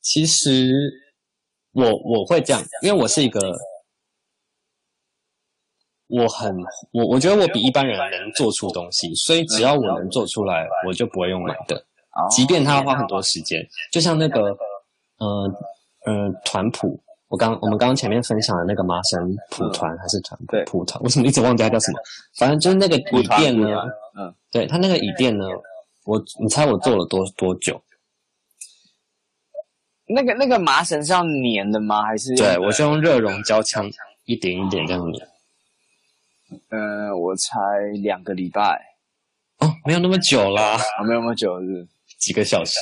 [0.00, 0.72] 其实
[1.72, 3.40] 我我会这样，因为我是一个，
[6.08, 6.54] 我很
[6.92, 11.84] 我我觉得我比一般人能做出东西，所以只要我能做出来，我就不会用买的，
[12.30, 13.60] 即便他要花很多时间。
[13.92, 14.40] 就像那个，
[15.18, 15.54] 嗯、呃。
[16.06, 21.98] 嗯，团谱，我刚我们刚刚前面分享的那个麻绳蒲团还是团谱蒲团，为什么一直忘记它叫什么？
[22.38, 23.82] 反正就是那个椅垫呢，
[24.18, 25.44] 嗯，对，它那个椅垫呢，
[26.04, 27.82] 我你猜我做了多多久？
[30.06, 32.02] 那个那个麻绳是要粘的吗？
[32.02, 32.34] 还是？
[32.34, 33.88] 对，我是用热熔胶枪
[34.24, 35.28] 一点一点这样粘。
[36.70, 37.58] 嗯，我猜
[38.02, 38.96] 两个礼拜。
[39.58, 41.86] 哦，没有那么久啦，啊，没有那么久是。
[42.18, 42.74] 几个小时，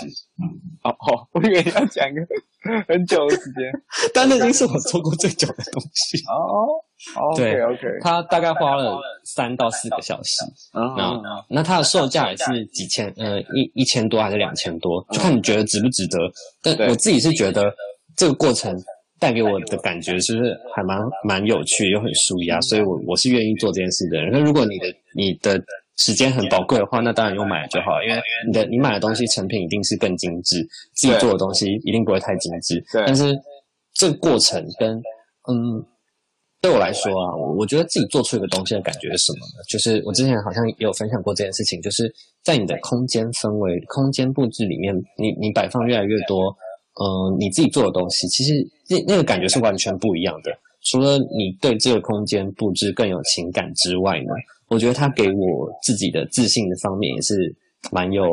[0.43, 0.49] 嗯，
[0.83, 2.27] 哦哦，我以为要讲个
[2.89, 3.71] 很久的时间，
[4.13, 6.83] 但那已经是我做过最久的东西哦。
[7.37, 10.45] 对，OK，他大概花了三到四个小时，
[10.75, 16.19] 嗯，那它的售价也是几千，呃，一一千多还是两千多，就看你觉得值不值得。
[16.61, 17.73] 但我自己是觉得
[18.17, 18.77] 这个过程
[19.21, 24.33] 带给我的感觉是不是还蛮蛮有趣又很舒压，所以我我是愿意做这件事的人。
[24.33, 25.61] 那如果你的你的
[25.99, 32.85] 时间很宝贵的话，那当然用买了就好，因为你的你买的东西成品一定是更精致，自己做的东西一定不会太精致。
[32.93, 33.05] 对。
[33.07, 33.39] 但是
[33.95, 35.01] 这个过程跟
[35.49, 35.83] 嗯，
[36.61, 39.63] 对我来说啊，我我觉得自己做出一个东西的感觉是什么呢？
[39.69, 46.47] 就是我之前好像也有分享过这件事情，就是在你的空间氛围、空间布置里面，你你摆放越来越多
[46.97, 48.55] 呃，你自己做的东西，其实
[48.89, 50.51] 那那个感觉是完全不一样的。
[50.91, 54.33] 除了你对这个空间布置更有情感之外呢，
[54.69, 57.55] 我觉得它给我自己的自信的方面也是
[57.93, 58.25] 蛮有，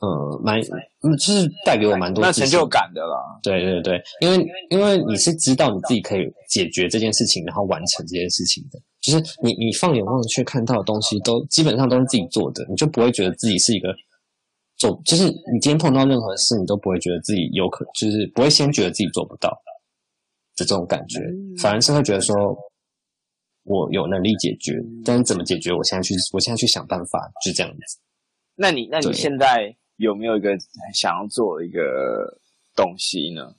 [0.00, 3.38] 呃，蛮嗯，就是带给我蛮多那成就感的啦。
[3.42, 8.80] 对对对，因为因为你是知道你自己可以解决这件事情，然后完成这件事情的。
[9.00, 13.88] 就是你你放眼望去看到的东西，都基本上都是自己做的，你就不会觉得自己是一个
[14.76, 19.70] 做，就是你今天碰到任何事，你都不会觉得自己有可，就是不会先觉得自己做不到的。
[20.54, 21.20] 这种感觉，
[21.58, 22.34] 反而是会觉得说，
[23.64, 24.74] 我有能力解决，
[25.04, 25.72] 但是怎么解决？
[25.72, 27.98] 我现在去，我现在去想办法，就这样子。
[28.56, 30.56] 那你，那你现在有没有一个
[30.94, 31.80] 想要做的一个
[32.74, 33.54] 东西呢？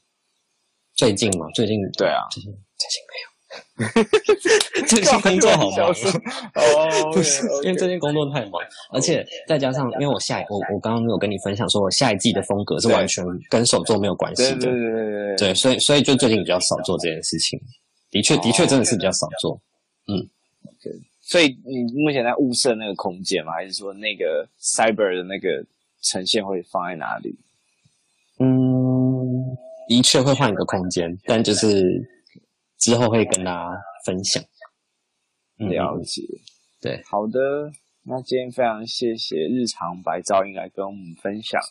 [0.96, 1.46] 最近吗？
[1.54, 1.80] 最近？
[1.98, 3.32] 对啊，最近最近没有。
[4.88, 5.90] 最近工作好忙。
[5.90, 8.60] 哦，不是，因为最近工作太忙，
[8.92, 17.60] 而且再加上，因为我下一我我刚刚有跟你分享，说我下一季的风格是完全跟手作没有关系的，对对对对对，所以所以就最近比较少做这件事情，
[18.10, 19.62] 的确的确真的是比较少做，
[20.08, 20.28] 嗯，
[21.22, 23.54] 所以你目前在物色那个空间吗？
[23.54, 25.64] 还是说那个 cyber 的那个
[26.02, 27.38] 呈现会放在哪里？
[28.40, 32.10] 嗯，的确会换一个空间，但就是。
[32.82, 34.44] 之后会跟大家分享，
[35.58, 36.24] 了解。
[36.82, 37.72] 对，好的。
[38.06, 41.62] 那今天非常谢谢日常白噪音来跟我们分享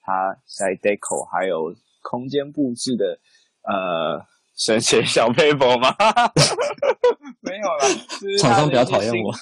[0.00, 1.72] 他在 Deco 还有
[2.02, 3.20] 空间布置的
[3.62, 4.26] 呃
[4.56, 5.94] 省钱小撇步吗？
[7.42, 7.86] 没有啦，
[8.42, 9.32] 厂商比较讨厌我。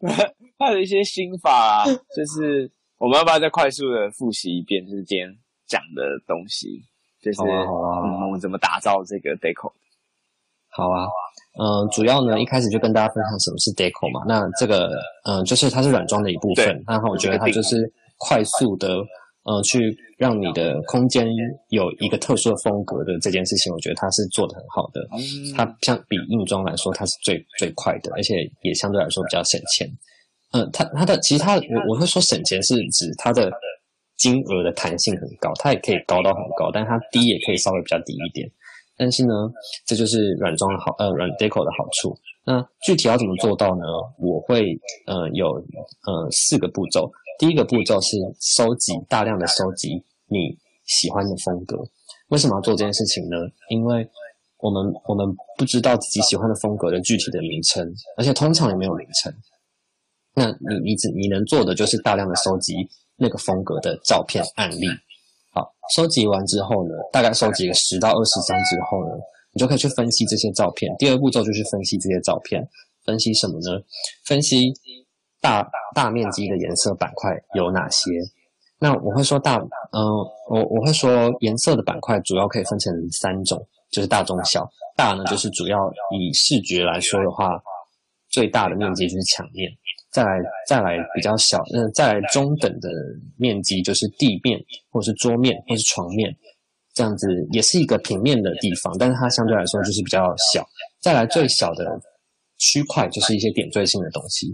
[0.58, 4.84] 他的一些心法啊，就是我们要不要再快速的复习一遍？
[4.86, 5.28] 就是今天
[5.66, 6.80] 讲的东西，
[7.20, 9.70] 就是我们、怎么打造这个 Deco。
[10.70, 11.04] 好啊，
[11.58, 14.24] 嗯、呃，主要呢，一开始就跟大家分享什么是 Deco 嘛。
[14.26, 14.88] 那这个，
[15.24, 16.82] 嗯、呃，就是它是软装的一部分。
[16.86, 17.76] 然后我觉得它就是
[18.18, 18.96] 快速的，
[19.44, 21.26] 呃，去让你的空间
[21.68, 25.00] 有一个特殊的风格的这件事情，我觉得它是做得很好的。
[25.54, 29.86] 它相比硬装来说，它是最最快的，而且也相对来说比较省钱。
[30.56, 33.50] 嗯、呃，它它的其实它我我会说省钱是指它的
[34.16, 38.50] 金额的弹性很高，它也可以高到很高，但它低也可以稍微比较低一点。
[38.96, 39.34] 但是呢，
[39.84, 42.16] 这就是软装的好，呃，软 deco 的好处。
[42.44, 43.84] 那具体要怎么做到呢？
[44.18, 44.64] 我会
[45.06, 45.52] 呃有
[46.06, 47.10] 呃四个步骤。
[47.38, 51.76] 第一个步骤是收集大量的收集你喜欢的风格。
[52.28, 53.36] 为什么要做这件事情呢？
[53.68, 54.08] 因为
[54.58, 55.26] 我们我们
[55.58, 57.86] 不知道自己喜欢的风格的具体的名称，
[58.16, 59.30] 而且通常也没有名称。
[60.38, 62.74] 那你你只你能做的就是大量的收集
[63.16, 64.86] 那个风格的照片案例。
[65.50, 69.14] 好，收集完之后呢，大概收集个十到二十张之后呢，
[69.54, 70.94] 你就可以去分析这些照片。
[70.98, 72.62] 第二步骤就是分析这些照片，
[73.06, 73.80] 分析什么呢？
[74.26, 74.70] 分析
[75.40, 78.10] 大大面积的颜色板块有哪些？
[78.78, 80.04] 那我会说大，嗯、
[80.50, 84.68] 我我会说颜色的板块主要可以分成三种，就是大、中、小。
[84.94, 85.78] 大呢，就是主要
[86.18, 87.58] 以视觉来说的话，
[88.28, 89.70] 最大的面积就是墙面。
[90.16, 90.30] 再来，
[90.66, 92.88] 再来比较小，嗯，再来中等的
[93.36, 94.58] 面积就是地面，
[94.88, 96.34] 或是桌面，或是床面，
[96.94, 100.66] 这样子也是一个平面的地方，但是它相对来说就是比较小。
[101.02, 101.84] 再来最小的
[102.56, 104.46] 区块就是一些点缀性的东西，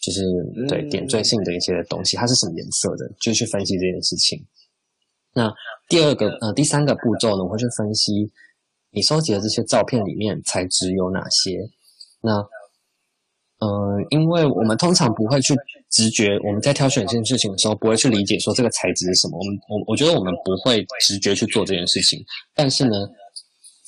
[0.00, 0.22] 就是
[0.66, 4.42] 对点缀性的一些东西，它是什么颜色的，就去分析这件事情。
[5.34, 5.52] 那
[5.90, 8.32] 第二个，呃，第三个步骤呢，我会去分析
[8.92, 11.58] 你收集的这些照片里面材质有哪些。
[12.22, 12.42] 那
[13.60, 15.54] 呃，因为我们通常不会去
[15.90, 19.38] 直觉，我们在挑选这件事情的时候，不会去理解说这个材质是什么。
[19.38, 22.18] 我们我我觉得我们不会直觉去做这件事情。
[22.54, 22.96] 但是呢，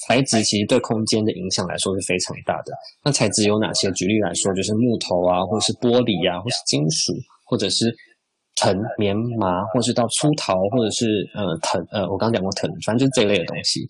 [0.07, 2.73] 材质其实对空间的影响来说是非常大的。
[3.03, 3.91] 那材质有哪些？
[3.93, 7.15] 举例来说，就是木头啊，或是玻璃啊，或是金属，
[7.47, 7.95] 或者是
[8.57, 13.89] 藤、棉麻，或是到粗陶，或者是呃藤呃，我刚刚讲过藤，反正就是这一类的东西。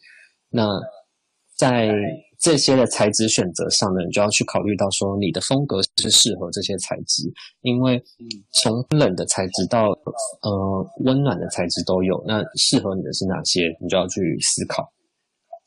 [0.48, 0.68] 那
[1.56, 1.92] 在
[2.42, 7.22] 这些的材质选择上呢，你就要去考虑到说你的风格是适合这些材质，
[7.60, 8.02] 因为
[8.60, 14.82] 从冷的材质到呃温暖的材质都有，那适合你的是哪些，你就要去思考。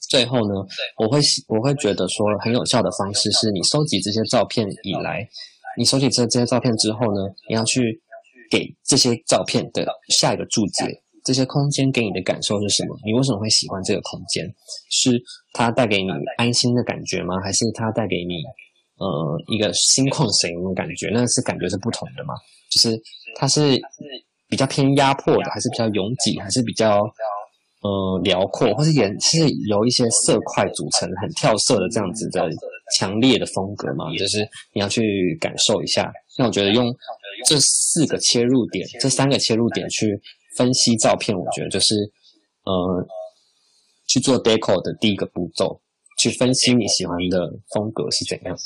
[0.09, 0.53] 最后呢，
[0.97, 5.25] 我会我会觉得说很有效的方式是你收集这些照片以来，
[5.77, 7.81] 你收集这这些照片之后呢，你要去
[8.51, 11.04] 给这些照片的下一个注解。
[11.25, 12.95] 这些空间给你的感受是什么？
[13.03, 14.45] 你为什么会喜欢这个空间？
[14.91, 15.19] 是
[15.53, 17.41] 它带给你安心的感觉吗？
[17.43, 18.43] 还是它带给你
[18.97, 19.07] 呃
[19.47, 21.09] 一个心旷神怡的感觉？
[21.11, 22.35] 那是感觉是不同的嘛？
[22.69, 23.01] 就是
[23.35, 23.75] 它是
[24.47, 27.01] 比较偏压迫的，还是比较拥挤，还是比较
[27.81, 32.47] 呃辽阔，或是也是由一些色块组成很跳色的这样子的
[32.99, 34.15] 强烈的风格嘛？
[34.15, 36.13] 就是你要去感受一下。
[36.37, 36.95] 那我觉得用
[37.47, 40.21] 这四个切入点，这三个切入点去。
[40.55, 41.95] 分析照片，我觉得就是，
[42.63, 43.07] 呃
[44.07, 45.81] 去做 deco 的第一个步骤，
[46.17, 48.61] 去分析你喜欢的风格是怎样的。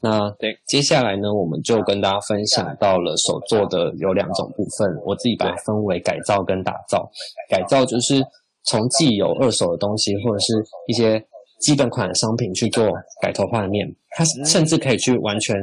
[0.00, 7.10] 那对，接下来呢，我们就跟大家分享到了手做的有两种部分，我自己把它分为改造跟打造。
[7.48, 8.22] 改造就是
[8.64, 10.52] 从既有二手的东西或者是
[10.88, 11.24] 一些
[11.60, 12.86] 基本款的商品去做
[13.22, 15.56] 改头换面，它甚至可以去完全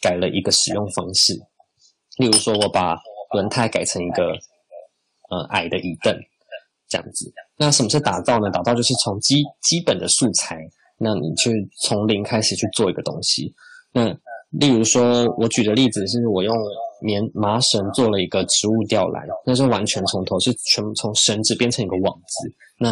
[0.00, 1.38] 改了一个使用方式。
[2.18, 2.96] 例如说，我把
[3.32, 4.32] 轮胎改成一个
[5.30, 6.14] 呃矮的椅凳
[6.88, 7.32] 这样子。
[7.56, 8.50] 那什么是打造呢？
[8.50, 10.58] 打造就是从基基本的素材。
[11.00, 13.54] 那你去从零开始去做一个东西。
[13.92, 14.08] 那
[14.50, 16.56] 例如说，我举的例子是我用
[17.00, 22.52] 棉麻绳做了一个植物吊篮，那是完全从头是全部从绳子变成一个网子。
[22.80, 22.90] 那，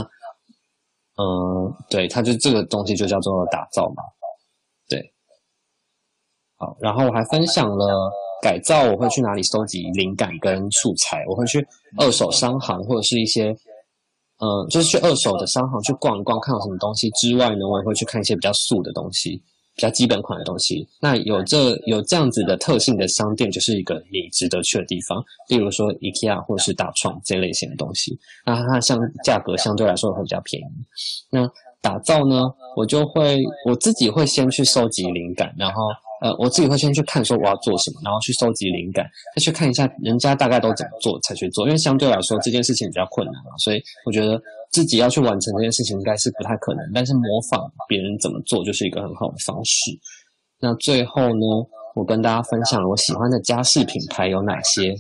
[1.16, 4.04] 嗯、呃，对，它就这个东西就叫做打造嘛。
[4.88, 5.12] 对，
[6.54, 8.12] 好，然后我还分享了
[8.42, 11.24] 改造，我会去哪里收集灵感跟素材？
[11.28, 11.66] 我会去
[11.98, 13.56] 二手商行或者是一些。
[14.38, 19.42] 嗯，就是去二手的商行去逛一逛，看有什么东西之外呢，我也会去看一些比较素的东西，
[19.74, 20.86] 比较基本款的东西。
[21.00, 25.24] 那有这有这样子的特性的商店，就是一个你值得去的地方。
[25.48, 28.14] 例如说 IKEA 或者是大创这类型的东西，
[28.44, 30.84] 那它相价格相对来说会比较便宜。
[31.30, 32.42] 那打造呢，
[32.76, 35.80] 我就会我自己会先去收集灵感，然后。
[36.22, 39.04] 呃，我自己会先去看说我要做什么，然后去收集灵感，
[39.34, 41.66] 再去看一下人家大概都怎么做才去做。
[41.66, 44.40] 因为相对来说这件事情比较困难嘛，所以我觉得
[44.70, 46.80] 自己要去完成这件事情应该是不太可能。
[46.94, 49.90] 但是模仿别人怎么做就是一个很好的方式。
[50.58, 51.44] 那最后呢，
[51.94, 54.94] 我跟大家分享我喜欢的家饰品牌有哪些。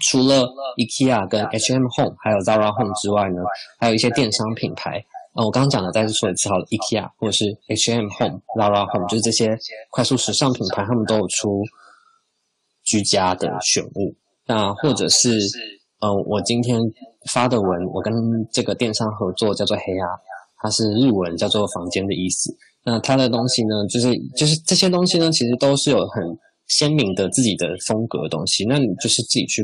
[0.00, 3.42] 除了 IKEA 跟 H&M Home 还有 Zara Home 之外呢，
[3.80, 5.04] 还有一些电商品牌。
[5.38, 9.56] 呃，我刚刚讲的，再次说一次好了，IKEA 或者是 H&M Home、Lara Home，就是这些
[9.88, 11.62] 快速时尚品牌，他们都有出
[12.82, 14.16] 居家的选物。
[14.48, 15.38] 那或者是，
[16.00, 16.80] 呃，我今天
[17.30, 18.12] 发的文，我跟
[18.50, 20.10] 这个电商合作，叫做黑啊，
[20.60, 22.52] 它是日文叫做房间的意思。
[22.82, 26.24] 那它的东西呢，就是就是这些东西呢，其实都是有很
[26.66, 28.64] 鲜明的自己的风格的东西。
[28.64, 29.62] 那你就是自己去，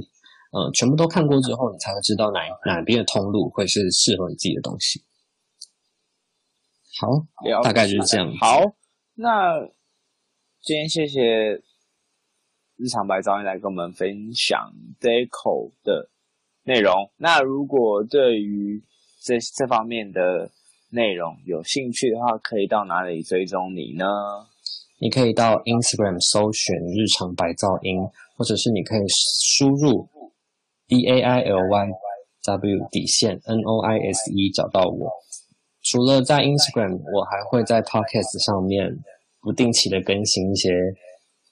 [0.52, 5.02] 呃，全部都看过之后，你才会知道哪哪边的通路会是适合你自己的东西。
[7.01, 8.32] 好，大概就是这样。
[8.40, 8.61] 好，
[9.14, 9.61] 那
[10.62, 11.20] 今天谢谢
[12.76, 16.11] 日常白噪音来跟我们分享 Deco 的
[16.62, 17.11] 内容。
[17.16, 18.82] 那如果对于
[19.22, 20.51] 这这方面的
[20.90, 24.05] 内容有兴趣的话，可以到哪里追踪你呢？
[25.01, 28.01] 你可以到 Instagram 搜寻日常白噪音，
[28.36, 30.09] 或者是你可以输入
[30.86, 31.88] D A I L Y
[32.45, 35.11] W 底线 N O I S E 找到我。
[35.85, 38.91] 除了在 Instagram，我还会在 Podcast 上面
[39.41, 40.70] 不定期的更新一些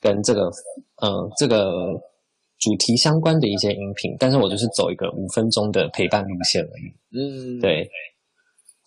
[0.00, 0.50] 跟这个
[0.96, 1.70] 呃这个
[2.58, 6.88] 主题相关的一些音频，但是我就是走一个五分钟的陪伴路线而已。
[7.12, 7.86] 嗯，对，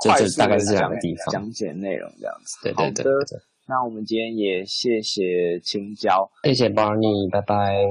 [0.01, 2.57] 这这大概是这两个地方讲解内容这样子。
[2.63, 7.85] 对对对，对，那我们今天也谢谢青椒，谢谢 Barney，拜拜。